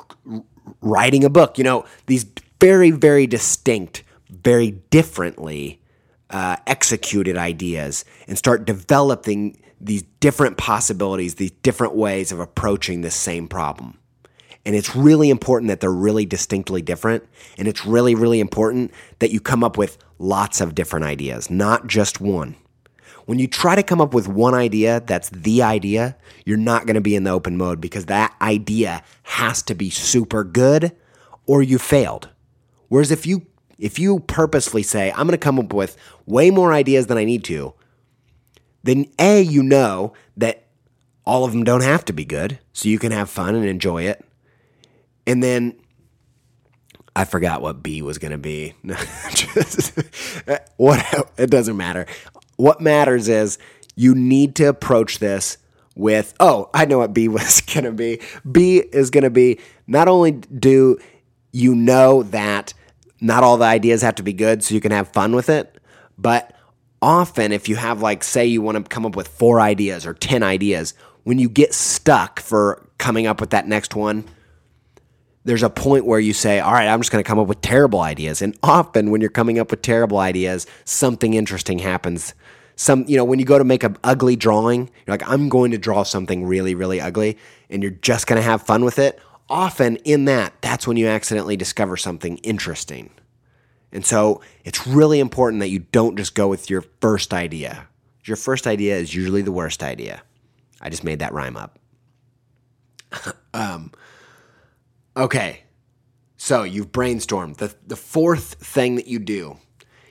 [0.80, 1.58] writing a book.
[1.58, 2.24] You know, these
[2.60, 5.77] very, very distinct, very differently
[6.30, 13.14] uh, executed ideas and start developing these different possibilities, these different ways of approaching this
[13.14, 13.98] same problem.
[14.64, 17.24] And it's really important that they're really distinctly different.
[17.56, 21.86] And it's really, really important that you come up with lots of different ideas, not
[21.86, 22.56] just one.
[23.24, 26.94] When you try to come up with one idea that's the idea, you're not going
[26.94, 30.92] to be in the open mode because that idea has to be super good
[31.46, 32.30] or you failed.
[32.88, 33.46] Whereas if you
[33.78, 37.24] if you purposely say, I'm going to come up with way more ideas than I
[37.24, 37.74] need to,
[38.82, 40.64] then A, you know that
[41.24, 44.04] all of them don't have to be good, so you can have fun and enjoy
[44.04, 44.24] it.
[45.26, 45.78] And then
[47.14, 48.74] I forgot what B was going to be.
[50.76, 52.06] what it doesn't matter.
[52.56, 53.58] What matters is
[53.94, 55.58] you need to approach this
[55.94, 58.20] with, oh, I know what B was going to be.
[58.50, 60.98] B is going to be not only do
[61.52, 62.72] you know that
[63.20, 65.78] not all the ideas have to be good so you can have fun with it.
[66.16, 66.52] But
[67.02, 70.14] often, if you have, like, say, you want to come up with four ideas or
[70.14, 70.94] 10 ideas,
[71.24, 74.24] when you get stuck for coming up with that next one,
[75.44, 77.60] there's a point where you say, All right, I'm just going to come up with
[77.60, 78.42] terrible ideas.
[78.42, 82.34] And often, when you're coming up with terrible ideas, something interesting happens.
[82.76, 85.72] Some, you know, when you go to make an ugly drawing, you're like, I'm going
[85.72, 87.36] to draw something really, really ugly,
[87.70, 91.06] and you're just going to have fun with it often in that, that's when you
[91.06, 93.10] accidentally discover something interesting.
[93.92, 97.88] And so it's really important that you don't just go with your first idea.
[98.24, 100.22] Your first idea is usually the worst idea.
[100.80, 101.78] I just made that rhyme up.
[103.54, 103.92] um,
[105.16, 105.62] okay,
[106.36, 107.56] so you've brainstormed.
[107.56, 109.56] The, the fourth thing that you do,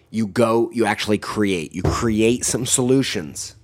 [0.09, 1.73] you go, you actually create.
[1.73, 3.55] You create some solutions.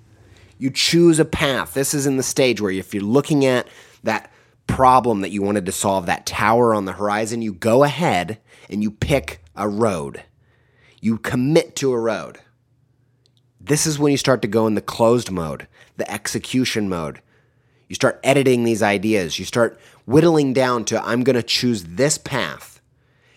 [0.60, 1.74] You choose a path.
[1.74, 3.68] This is in the stage where if you're looking at
[4.04, 4.32] that
[4.68, 8.40] problem that you wanted to solve, that tower on the horizon, you go ahead
[8.70, 10.24] and you pick a road.
[11.02, 12.40] You commit to a road.
[13.60, 17.22] This is when you start to go in the closed mode, the execution mode.
[17.88, 19.38] You start editing these ideas.
[19.38, 22.82] You start whittling down to, I'm going to choose this path.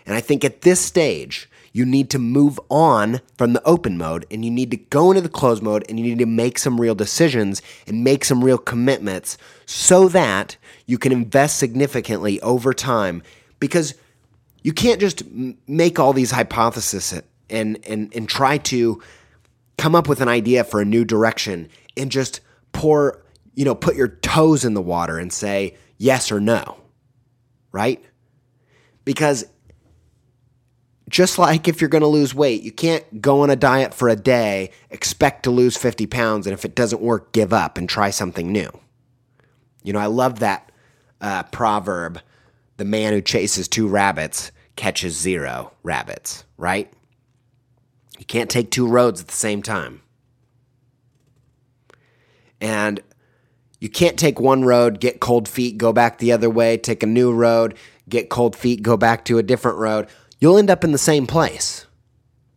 [0.05, 4.25] And I think at this stage, you need to move on from the open mode
[4.31, 6.81] and you need to go into the closed mode and you need to make some
[6.81, 10.57] real decisions and make some real commitments so that
[10.87, 13.23] you can invest significantly over time
[13.61, 13.95] because
[14.63, 15.23] you can't just
[15.69, 17.21] make all these hypotheses
[17.51, 19.03] and, and, and try to
[19.77, 22.41] come up with an idea for a new direction and just
[22.73, 23.23] pour
[23.55, 26.79] you know, put your toes in the water and say yes or no,
[27.71, 28.03] right?
[29.05, 29.45] Because
[31.09, 34.09] just like if you're going to lose weight, you can't go on a diet for
[34.09, 37.89] a day, expect to lose 50 pounds, and if it doesn't work, give up and
[37.89, 38.71] try something new.
[39.83, 40.73] You know, I love that
[41.21, 42.21] uh, proverb
[42.77, 46.93] the man who chases two rabbits catches zero rabbits, right?
[48.19, 50.03] You can't take two roads at the same time.
[52.61, 53.01] And
[53.81, 57.07] you can't take one road, get cold feet, go back the other way, take a
[57.07, 57.75] new road,
[58.09, 60.07] get cold feet, go back to a different road.
[60.39, 61.87] You'll end up in the same place.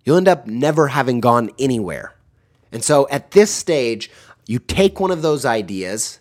[0.03, 2.15] You'll end up never having gone anywhere.
[2.71, 4.09] And so at this stage,
[4.45, 6.19] you take one of those ideas,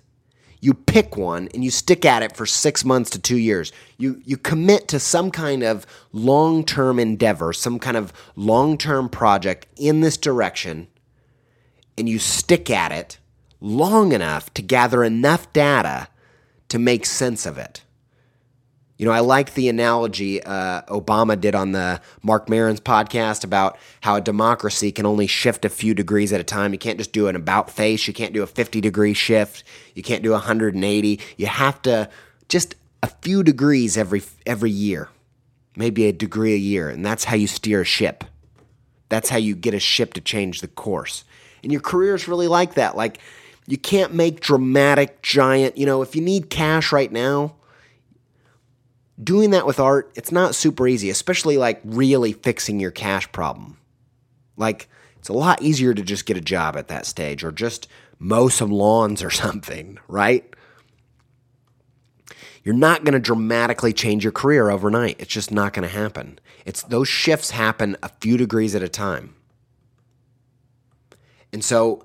[0.60, 3.72] you pick one, and you stick at it for six months to two years.
[3.96, 9.08] You, you commit to some kind of long term endeavor, some kind of long term
[9.08, 10.88] project in this direction,
[11.96, 13.18] and you stick at it
[13.60, 16.08] long enough to gather enough data
[16.68, 17.82] to make sense of it.
[18.98, 23.78] You know, I like the analogy uh, Obama did on the Marc Maron's podcast about
[24.00, 26.72] how a democracy can only shift a few degrees at a time.
[26.72, 28.08] You can't just do an about face.
[28.08, 29.62] You can't do a 50 degree shift.
[29.94, 31.20] You can't do 180.
[31.36, 32.10] You have to
[32.48, 35.08] just a few degrees every every year,
[35.76, 38.24] maybe a degree a year, and that's how you steer a ship.
[39.08, 41.22] That's how you get a ship to change the course.
[41.62, 42.96] And your career is really like that.
[42.96, 43.18] Like
[43.68, 45.78] you can't make dramatic, giant.
[45.78, 47.54] You know, if you need cash right now
[49.22, 53.78] doing that with art, it's not super easy, especially like really fixing your cash problem.
[54.56, 54.88] Like,
[55.18, 57.88] it's a lot easier to just get a job at that stage or just
[58.18, 60.44] mow some lawns or something, right?
[62.62, 65.16] You're not going to dramatically change your career overnight.
[65.18, 66.38] It's just not going to happen.
[66.66, 69.34] It's those shifts happen a few degrees at a time.
[71.52, 72.04] And so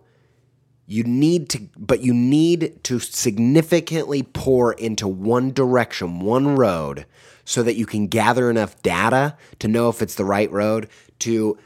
[0.86, 7.06] you need to, but you need to significantly pour into one direction, one road,
[7.46, 11.58] so that you can gather enough data to know if it's the right road, to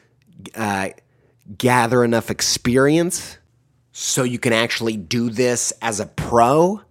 [0.55, 0.89] uh,
[1.57, 3.37] gather enough experience
[3.91, 6.81] so you can actually do this as a pro.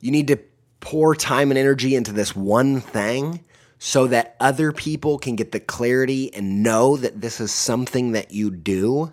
[0.00, 0.38] You need to
[0.80, 3.42] pour time and energy into this one thing
[3.78, 8.32] so that other people can get the clarity and know that this is something that
[8.32, 9.12] you do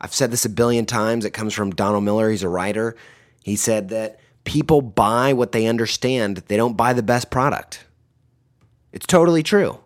[0.00, 1.24] I've said this a billion times.
[1.24, 2.30] It comes from Donald Miller.
[2.30, 2.96] He's a writer.
[3.42, 7.86] He said that people buy what they understand, they don't buy the best product.
[8.92, 9.80] It's totally true.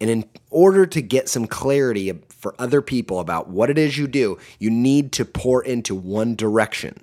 [0.00, 4.06] And in order to get some clarity for other people about what it is you
[4.06, 7.00] do, you need to pour into one direction.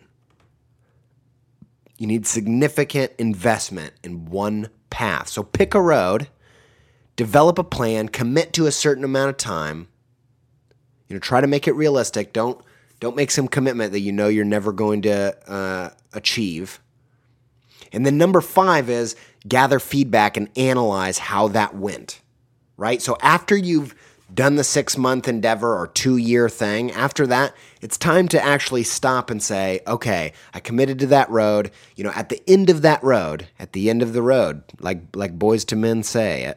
[1.97, 5.27] You need significant investment in one path.
[5.27, 6.29] So pick a road,
[7.15, 9.89] develop a plan, commit to a certain amount of time,
[11.07, 12.33] you know, try to make it realistic.
[12.33, 12.59] Don't
[12.99, 16.79] don't make some commitment that you know you're never going to uh, achieve.
[17.91, 19.15] And then number five is
[19.47, 22.21] gather feedback and analyze how that went.
[22.77, 23.01] Right.
[23.01, 23.95] So after you've
[24.33, 28.83] done the six month endeavor or two year thing, after that, it's time to actually
[28.83, 31.71] stop and say, okay, I committed to that road.
[31.95, 35.15] You know, at the end of that road, at the end of the road, like
[35.15, 36.55] like Boyz II Men say,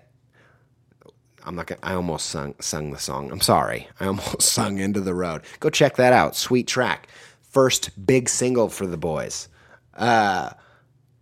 [1.48, 3.32] I'm not gonna, I almost sung, sung the song.
[3.32, 3.88] I'm sorry.
[3.98, 5.42] I almost sung End of the Road.
[5.60, 6.36] Go check that out.
[6.36, 7.08] Sweet track.
[7.40, 9.48] First big single for the boys.
[9.94, 10.50] Uh,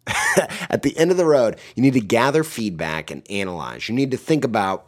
[0.69, 3.89] at the end of the road, you need to gather feedback and analyze.
[3.89, 4.87] You need to think about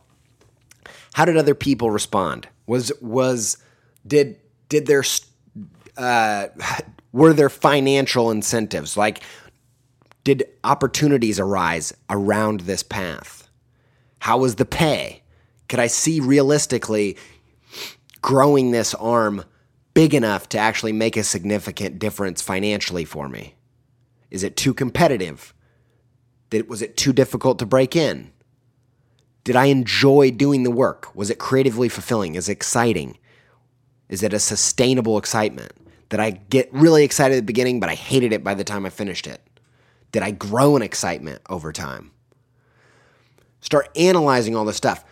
[1.15, 2.49] how did other people respond?
[2.67, 3.59] Was was
[4.07, 5.05] did did their
[5.97, 6.49] uh,
[7.13, 8.97] were there financial incentives?
[8.97, 9.23] Like
[10.25, 13.49] did opportunities arise around this path?
[14.19, 15.23] How was the pay?
[15.69, 17.17] Could I see realistically
[18.23, 19.45] growing this arm
[19.95, 23.55] big enough to actually make a significant difference financially for me?
[24.31, 25.55] Is it too competitive?
[26.51, 28.33] Did, was it too difficult to break in?
[29.45, 31.15] Did I enjoy doing the work?
[31.15, 32.35] Was it creatively fulfilling?
[32.35, 33.19] Is it exciting?
[34.09, 35.73] Is it a sustainable excitement?
[36.09, 38.87] Did I get really excited at the beginning, but I hated it by the time
[38.87, 39.43] I finished it?
[40.13, 42.13] Did I grow in excitement over time?
[43.61, 45.05] Start analyzing all this stuff.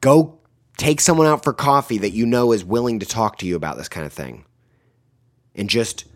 [0.00, 0.38] Go
[0.76, 3.76] take someone out for coffee that you know is willing to talk to you about
[3.76, 4.44] this kind of thing
[5.54, 6.06] and just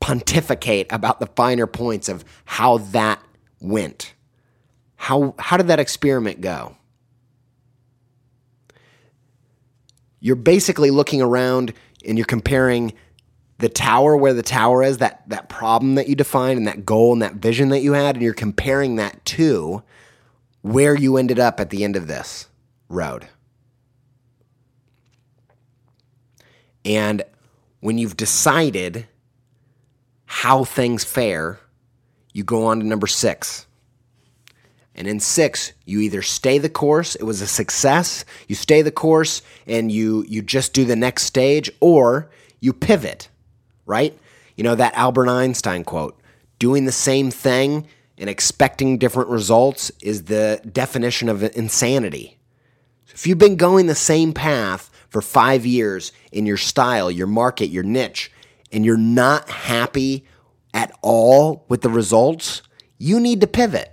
[0.00, 3.20] pontificate about the finer points of how that
[3.60, 4.14] went.
[4.96, 6.76] How, how did that experiment go?
[10.20, 11.74] You're basically looking around
[12.06, 12.94] and you're comparing
[13.58, 17.12] the tower where the tower is, that, that problem that you defined and that goal
[17.12, 19.82] and that vision that you had, and you're comparing that to
[20.62, 22.48] where you ended up at the end of this
[22.88, 23.28] road.
[26.84, 27.22] And
[27.80, 29.06] when you've decided
[30.26, 31.60] how things fare,
[32.32, 33.66] you go on to number six.
[34.94, 38.92] And in six, you either stay the course, it was a success, you stay the
[38.92, 42.30] course and you you just do the next stage, or
[42.60, 43.28] you pivot,
[43.86, 44.16] right?
[44.56, 46.20] You know, that Albert Einstein quote,
[46.58, 52.38] doing the same thing and expecting different results is the definition of insanity.
[53.12, 57.68] If you've been going the same path for five years in your style, your market,
[57.68, 58.32] your niche,
[58.72, 60.26] and you're not happy
[60.72, 62.62] at all with the results,
[62.98, 63.90] you need to pivot.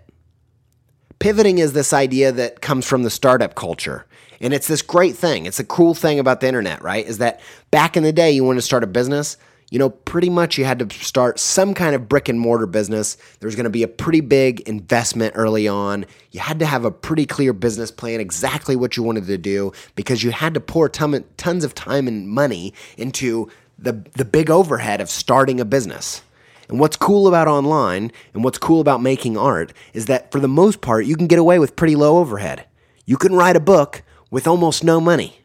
[1.19, 4.07] Pivoting is this idea that comes from the startup culture.
[4.39, 5.45] And it's this great thing.
[5.45, 7.05] It's a cool thing about the internet, right?
[7.05, 9.37] Is that back in the day, you want to start a business,
[9.71, 13.15] you know, pretty much you had to start some kind of brick and mortar business.
[13.39, 16.05] There was going to be a pretty big investment early on.
[16.31, 19.71] You had to have a pretty clear business plan, exactly what you wanted to do,
[19.95, 23.49] because you had to pour ton, tons of time and money into
[23.79, 26.21] the, the big overhead of starting a business.
[26.67, 30.49] And what's cool about online and what's cool about making art is that for the
[30.49, 32.65] most part, you can get away with pretty low overhead.
[33.05, 35.39] You can write a book with almost no money.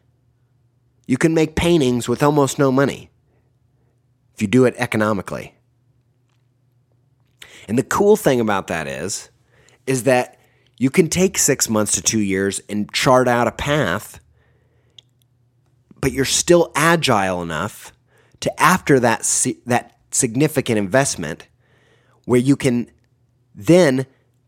[1.05, 3.09] You can make paintings with almost no money
[4.37, 5.55] if you do it economically.
[7.67, 9.29] And the cool thing about that is,
[9.87, 10.39] is that
[10.77, 14.19] you can take six months to two years and chart out a path,
[15.99, 17.91] but you're still agile enough
[18.41, 19.21] to after that
[19.65, 21.47] that significant investment,
[22.25, 22.91] where you can
[23.55, 24.05] then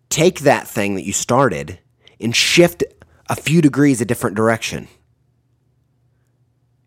[0.09, 1.79] take that thing that you started
[2.21, 2.83] and shift
[3.27, 4.87] a few degrees a different direction.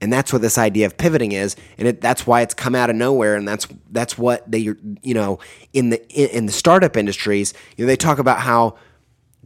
[0.03, 2.91] And that's what this idea of pivoting is, and it, that's why it's come out
[2.91, 3.37] of nowhere.
[3.37, 5.39] And that's that's what they, you know,
[5.73, 8.77] in the in, the startup industries, you know, they talk about how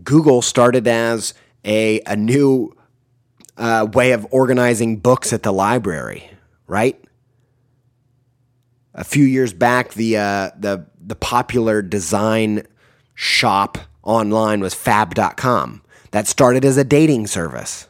[0.03, 2.75] Google started as a a new
[3.59, 6.31] uh, way of organizing books at the library,
[6.67, 6.99] right?
[8.95, 12.67] A few years back, the uh, the the popular design
[13.15, 15.83] shop online was Fab.com.
[16.13, 17.89] That started as a dating service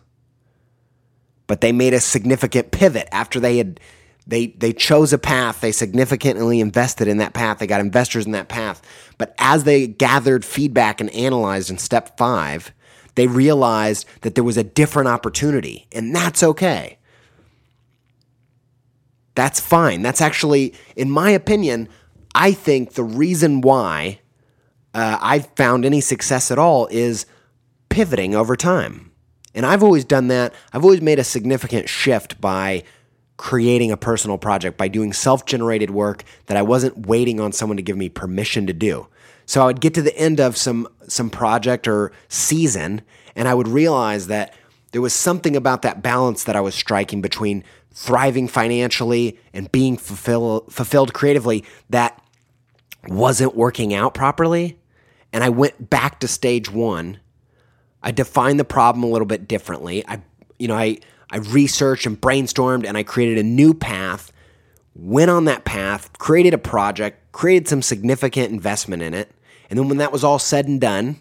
[1.46, 3.80] but they made a significant pivot after they had
[4.26, 5.60] they they chose a path.
[5.60, 7.58] They significantly invested in that path.
[7.58, 8.82] They got investors in that path.
[9.18, 12.72] But as they gathered feedback and analyzed in step 5
[13.14, 16.98] they realized that there was a different opportunity and that's okay.
[19.34, 20.02] That's fine.
[20.02, 21.88] That's actually in my opinion
[22.36, 24.20] i think the reason why
[24.94, 27.26] uh, i've found any success at all is
[27.88, 29.10] pivoting over time
[29.56, 30.54] and I've always done that.
[30.72, 32.84] I've always made a significant shift by
[33.38, 37.76] creating a personal project, by doing self generated work that I wasn't waiting on someone
[37.76, 39.08] to give me permission to do.
[39.46, 43.02] So I would get to the end of some, some project or season,
[43.34, 44.54] and I would realize that
[44.92, 49.96] there was something about that balance that I was striking between thriving financially and being
[49.96, 52.20] fulfill, fulfilled creatively that
[53.08, 54.78] wasn't working out properly.
[55.32, 57.20] And I went back to stage one
[58.06, 60.06] I defined the problem a little bit differently.
[60.06, 60.22] I,
[60.60, 60.98] you know, I,
[61.28, 64.32] I researched and brainstormed and I created a new path,
[64.94, 69.32] went on that path, created a project, created some significant investment in it.
[69.68, 71.18] And then when that was all said and done,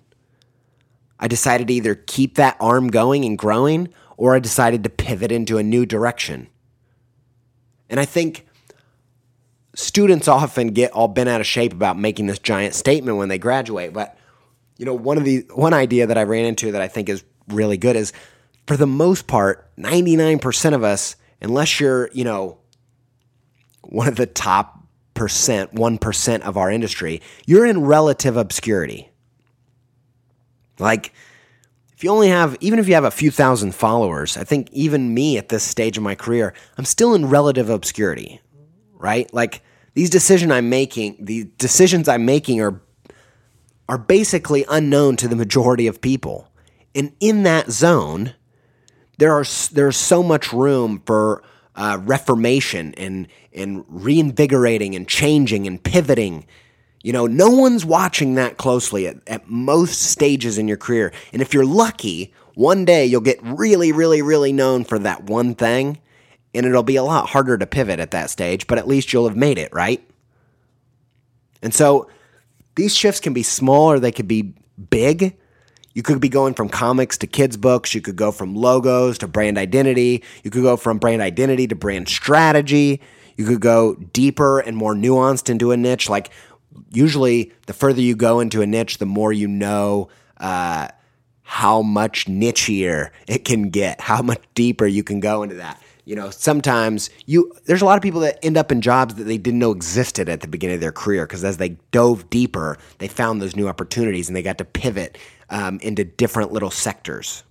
[1.19, 5.31] I decided to either keep that arm going and growing or I decided to pivot
[5.31, 6.49] into a new direction.
[7.89, 8.45] And I think
[9.73, 13.39] students often get all bent out of shape about making this giant statement when they
[13.39, 14.19] graduate, but
[14.77, 17.23] you know, one of the one idea that I ran into that I think is
[17.47, 18.13] really good is
[18.67, 22.57] for the most part, 99% of us, unless you're, you know,
[23.83, 24.79] one of the top
[25.13, 29.09] percent, 1% of our industry, you're in relative obscurity.
[30.79, 31.13] Like,
[31.93, 35.13] if you only have, even if you have a few thousand followers, I think even
[35.13, 38.41] me at this stage of my career, I'm still in relative obscurity,
[38.93, 39.33] right?
[39.33, 39.61] Like,
[39.93, 42.81] these decisions I'm making, the decisions I'm making are
[43.87, 46.49] are basically unknown to the majority of people.
[46.93, 48.33] And in that zone,
[49.17, 51.43] there are there's so much room for
[51.75, 56.45] uh, reformation and and reinvigorating and changing and pivoting.
[57.03, 61.13] You know, no one's watching that closely at, at most stages in your career.
[61.31, 65.53] And if you're lucky, one day you'll get really, really, really known for that one
[65.53, 65.99] thing,
[66.53, 69.27] and it'll be a lot harder to pivot at that stage, but at least you'll
[69.27, 70.03] have made it, right?
[71.61, 72.09] And so
[72.75, 74.53] these shifts can be small or they could be
[74.89, 75.35] big.
[75.93, 77.95] You could be going from comics to kids' books.
[77.95, 80.23] You could go from logos to brand identity.
[80.43, 83.01] You could go from brand identity to brand strategy.
[83.37, 86.09] You could go deeper and more nuanced into a niche.
[86.09, 86.31] Like,
[86.91, 90.89] usually, the further you go into a niche, the more you know uh,
[91.43, 95.81] how much nichier it can get, how much deeper you can go into that.
[96.05, 99.23] You know, sometimes you there's a lot of people that end up in jobs that
[99.23, 102.77] they didn't know existed at the beginning of their career because as they dove deeper,
[102.99, 105.17] they found those new opportunities and they got to pivot
[105.49, 107.43] um, into different little sectors.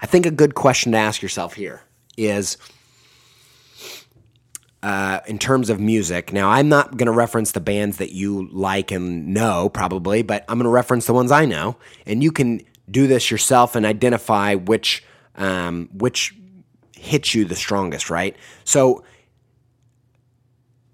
[0.00, 1.82] I think a good question to ask yourself here
[2.16, 2.56] is.
[4.82, 8.48] Uh, in terms of music, now I'm not going to reference the bands that you
[8.50, 11.76] like and know, probably, but I'm going to reference the ones I know,
[12.06, 15.04] and you can do this yourself and identify which
[15.40, 16.34] um, which
[16.96, 18.36] hits you the strongest, right?
[18.64, 19.02] So,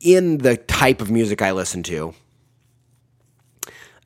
[0.01, 2.15] in the type of music I listen to,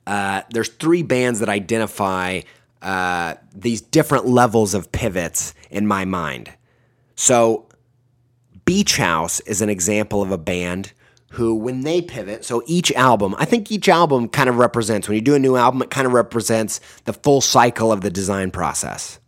[0.07, 2.41] uh, there's three bands that identify
[2.81, 6.51] uh, these different levels of pivots in my mind.
[7.15, 7.69] So,
[8.65, 10.93] Beach House is an example of a band
[11.33, 15.15] who, when they pivot, so each album, I think each album kind of represents, when
[15.15, 18.49] you do a new album, it kind of represents the full cycle of the design
[18.49, 19.19] process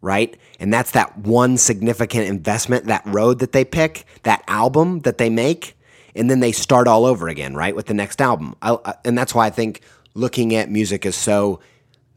[0.00, 0.36] right?
[0.60, 5.30] And that's that one significant investment, that road that they pick, that album that they
[5.30, 5.76] make,
[6.14, 8.54] and then they start all over again, right, with the next album.
[8.62, 9.82] I, and that's why I think
[10.14, 11.60] looking at music is so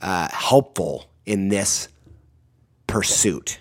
[0.02, 1.90] uh, helpful in this
[2.88, 3.60] pursuit.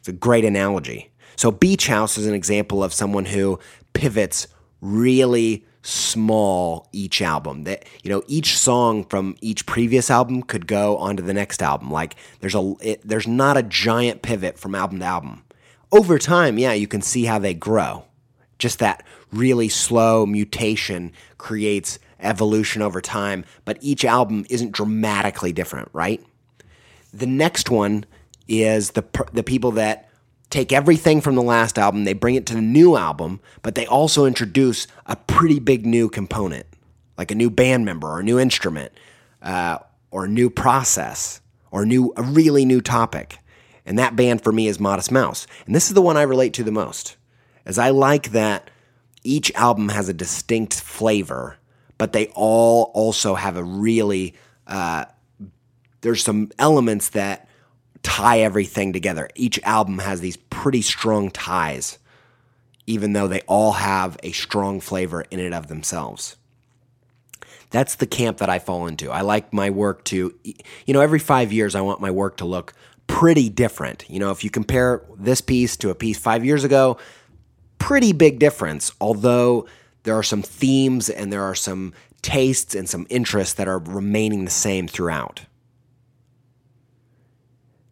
[0.00, 1.10] It's a great analogy.
[1.36, 3.58] So, Beach House is an example of someone who
[3.92, 4.48] pivots
[4.80, 7.64] really small each album.
[7.64, 11.90] That you know each song from each previous album could go onto the next album.
[11.90, 15.44] Like there's a it, there's not a giant pivot from album to album.
[15.92, 18.04] Over time yeah you can see how they grow.
[18.58, 25.88] Just that really slow mutation creates evolution over time but each album isn't dramatically different
[25.92, 26.24] right?
[27.12, 28.04] The next one
[28.48, 30.05] is the the people that
[30.50, 33.86] take everything from the last album, they bring it to the new album, but they
[33.86, 36.66] also introduce a pretty big new component,
[37.18, 38.92] like a new band member or a new instrument,
[39.42, 39.78] uh,
[40.10, 41.40] or a new process,
[41.70, 43.38] or new a really new topic.
[43.84, 45.46] And that band for me is Modest Mouse.
[45.66, 47.16] And this is the one I relate to the most,
[47.64, 48.70] as I like that
[49.22, 51.58] each album has a distinct flavor,
[51.98, 54.34] but they all also have a really
[54.66, 55.04] uh,
[56.00, 57.48] there's some elements that
[58.06, 59.28] tie everything together.
[59.34, 61.98] Each album has these pretty strong ties,
[62.86, 66.36] even though they all have a strong flavor in and of themselves.
[67.70, 69.10] That's the camp that I fall into.
[69.10, 72.44] I like my work to, you know, every five years I want my work to
[72.44, 72.74] look
[73.08, 74.08] pretty different.
[74.08, 76.98] You know, if you compare this piece to a piece five years ago,
[77.80, 79.66] pretty big difference, although
[80.04, 81.92] there are some themes and there are some
[82.22, 85.40] tastes and some interests that are remaining the same throughout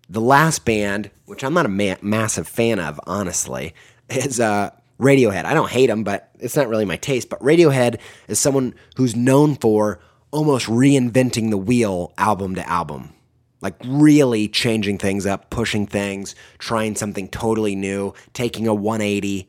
[0.09, 3.75] the last band, which I'm not a ma- massive fan of, honestly,
[4.09, 5.45] is uh, Radiohead.
[5.45, 7.29] I don't hate them, but it's not really my taste.
[7.29, 10.01] But Radiohead is someone who's known for
[10.31, 13.13] almost reinventing the wheel album to album.
[13.61, 19.49] Like really changing things up, pushing things, trying something totally new, taking a 180.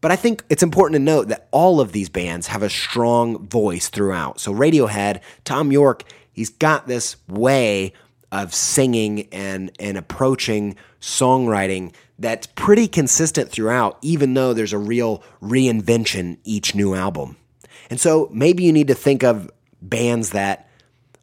[0.00, 3.48] But I think it's important to note that all of these bands have a strong
[3.48, 4.38] voice throughout.
[4.38, 7.92] So Radiohead, Thom Yorke, he's got this way
[8.34, 15.22] of singing and and approaching songwriting that's pretty consistent throughout even though there's a real
[15.40, 17.36] reinvention each new album.
[17.90, 20.68] And so maybe you need to think of bands that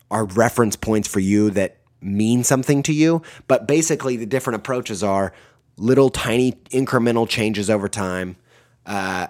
[0.09, 5.03] are reference points for you that mean something to you, but basically the different approaches
[5.03, 5.33] are
[5.77, 8.37] little tiny incremental changes over time,
[8.85, 9.27] uh,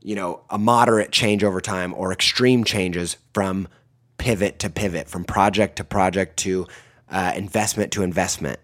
[0.00, 3.68] you know, a moderate change over time, or extreme changes from
[4.22, 6.64] pivot to pivot, from project to project to
[7.10, 8.60] uh, investment to investment.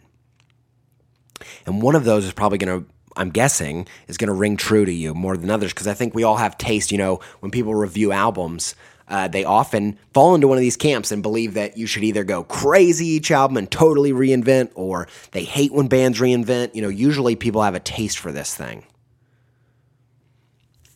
[1.66, 4.84] And one of those is probably going to, I'm guessing, is going to ring true
[4.84, 6.92] to you more than others because I think we all have taste.
[6.92, 8.76] You know, when people review albums,
[9.08, 12.22] uh, they often fall into one of these camps and believe that you should either
[12.22, 16.76] go crazy each album and totally reinvent, or they hate when bands reinvent.
[16.76, 18.84] You know, usually people have a taste for this thing.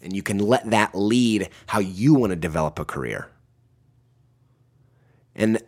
[0.00, 3.28] And you can let that lead how you want to develop a career.
[5.34, 5.62] And,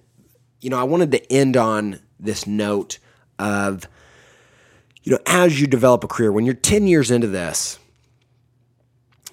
[0.64, 2.98] you know, I wanted to end on this note
[3.38, 3.86] of,
[5.02, 7.78] you know, as you develop a career, when you're 10 years into this,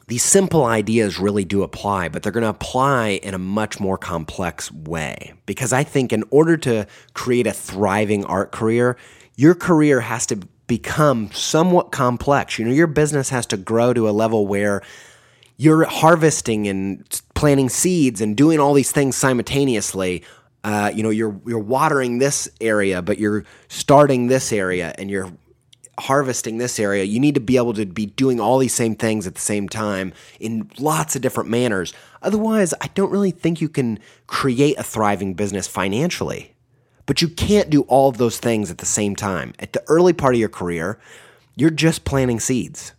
[0.10, 3.98] these simple ideas really do apply, but they're going to apply in a much more
[3.98, 5.34] complex way.
[5.46, 8.98] Because I think in order to create a thriving art career,
[9.38, 10.36] your career has to
[10.68, 12.60] become somewhat complex.
[12.60, 14.82] You know, your business has to grow to a level where
[15.56, 20.24] you're harvesting and planting seeds and doing all these things simultaneously.
[20.64, 25.32] Uh, you know, you're you're watering this area, but you're starting this area and you're
[25.99, 27.03] harvesting this area.
[27.03, 29.70] You need to be able to be doing all these same things at the same
[29.70, 31.93] time in lots of different manners.
[32.24, 36.53] Otherwise, I don't really think you can create a thriving business financially
[37.05, 39.53] But you can't do all of those things at the same time.
[39.59, 40.99] At the early part of your career,
[41.55, 42.93] you're just planting seeds.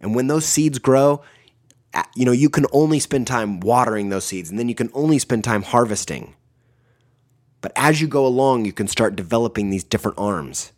[0.00, 1.22] And when those seeds grow,
[2.14, 5.18] you know, you can only spend time watering those seeds and then you can only
[5.18, 6.34] spend time harvesting.
[7.60, 10.72] But as you go along, you can start developing these different arms.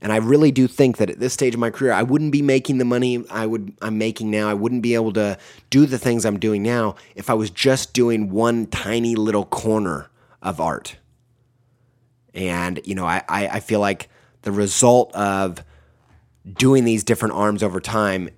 [0.00, 2.42] And I really do think that at this stage of my career, I wouldn't be
[2.42, 4.50] making the money I would I'm making now.
[4.50, 5.38] I wouldn't be able to
[5.70, 10.10] do the things I'm doing now if I was just doing one tiny little corner
[10.42, 10.96] of art.
[12.34, 14.10] And you know, I, I, I feel like
[14.42, 15.64] the result of
[16.52, 18.28] doing these different arms over time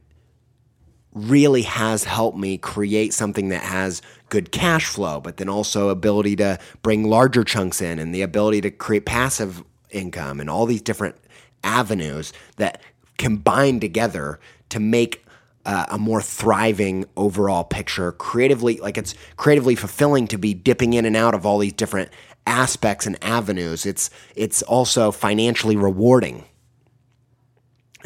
[1.16, 6.36] really has helped me create something that has good cash flow, but then also ability
[6.36, 10.82] to bring larger chunks in and the ability to create passive income and all these
[10.82, 11.16] different
[11.64, 12.82] avenues that
[13.16, 14.38] combine together
[14.68, 15.24] to make
[15.64, 21.04] uh, a more thriving overall picture creatively like it's creatively fulfilling to be dipping in
[21.04, 22.10] and out of all these different
[22.46, 23.86] aspects and avenues.
[23.86, 26.44] It's it's also financially rewarding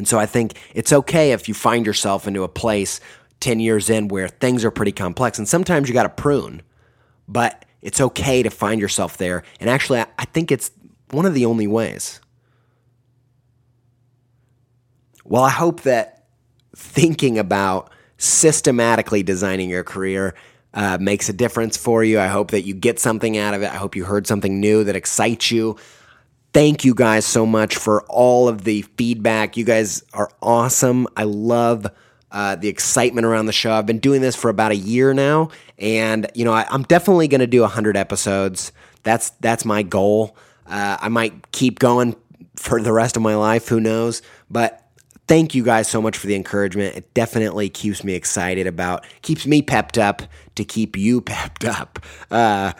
[0.01, 3.01] and so I think it's okay if you find yourself into a place
[3.41, 5.37] 10 years in where things are pretty complex.
[5.37, 6.63] And sometimes you got to prune,
[7.29, 9.43] but it's okay to find yourself there.
[9.61, 10.71] And actually, I think it's
[11.11, 12.19] one of the only ways.
[15.23, 16.25] Well, I hope that
[16.75, 20.35] thinking about systematically designing your career
[20.73, 22.19] uh, makes a difference for you.
[22.19, 23.71] I hope that you get something out of it.
[23.71, 25.77] I hope you heard something new that excites you.
[26.53, 29.57] Thank you guys so much for all of the feedback.
[29.57, 31.07] You guys are awesome.
[31.17, 31.87] I love
[32.33, 33.73] uh, the excitement around the show.
[33.73, 37.29] I've been doing this for about a year now, and you know I, am definitely
[37.29, 38.73] going to do hundred episodes.
[39.05, 40.37] That's that's my goal.
[40.67, 42.17] Uh, I might keep going
[42.57, 43.69] for the rest of my life.
[43.69, 44.23] Who knows?
[44.51, 44.85] But
[45.27, 46.97] thank you guys so much for the encouragement.
[46.97, 50.23] It definitely keeps me excited about, keeps me pepped up
[50.57, 52.01] to keep you pepped up.
[52.31, 52.73] Uh,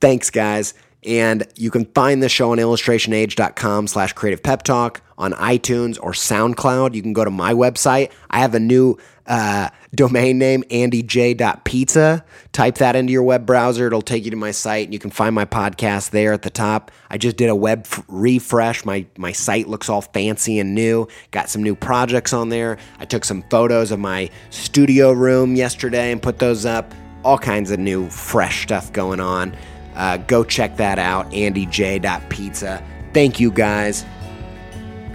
[0.00, 0.74] thanks, guys.
[1.04, 6.12] And you can find the show on illustrationage.com slash creative pep talk on iTunes or
[6.12, 6.94] SoundCloud.
[6.94, 8.10] You can go to my website.
[8.30, 12.24] I have a new uh, domain name, andyj.pizza.
[12.52, 13.86] Type that into your web browser.
[13.86, 16.50] It'll take you to my site and you can find my podcast there at the
[16.50, 16.90] top.
[17.10, 18.84] I just did a web f- refresh.
[18.84, 21.06] My, my site looks all fancy and new.
[21.30, 22.78] Got some new projects on there.
[22.98, 26.92] I took some photos of my studio room yesterday and put those up.
[27.24, 29.54] All kinds of new, fresh stuff going on.
[29.98, 32.82] Uh, go check that out, andyj.pizza.
[33.12, 34.06] Thank you guys.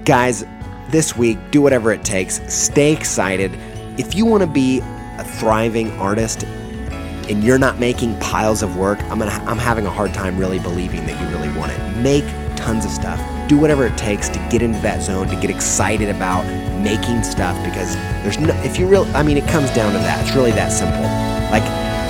[0.03, 0.43] Guys,
[0.89, 2.41] this week, do whatever it takes.
[2.53, 3.51] Stay excited.
[3.97, 9.01] If you want to be a thriving artist and you're not making piles of work,
[9.03, 11.97] I'm gonna I'm having a hard time really believing that you really want it.
[12.01, 12.25] Make
[12.57, 13.19] tons of stuff.
[13.47, 16.45] Do whatever it takes to get into that zone, to get excited about
[16.81, 20.25] making stuff because there's no if you really I mean it comes down to that.
[20.25, 21.03] It's really that simple.
[21.49, 21.63] Like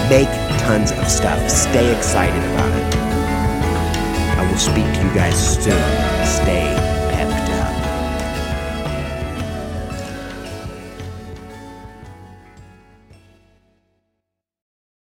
[0.09, 0.27] Make
[0.59, 1.49] tons of stuff.
[1.49, 2.95] Stay excited about it.
[4.37, 5.73] I will speak to you guys soon.
[6.25, 6.82] Stay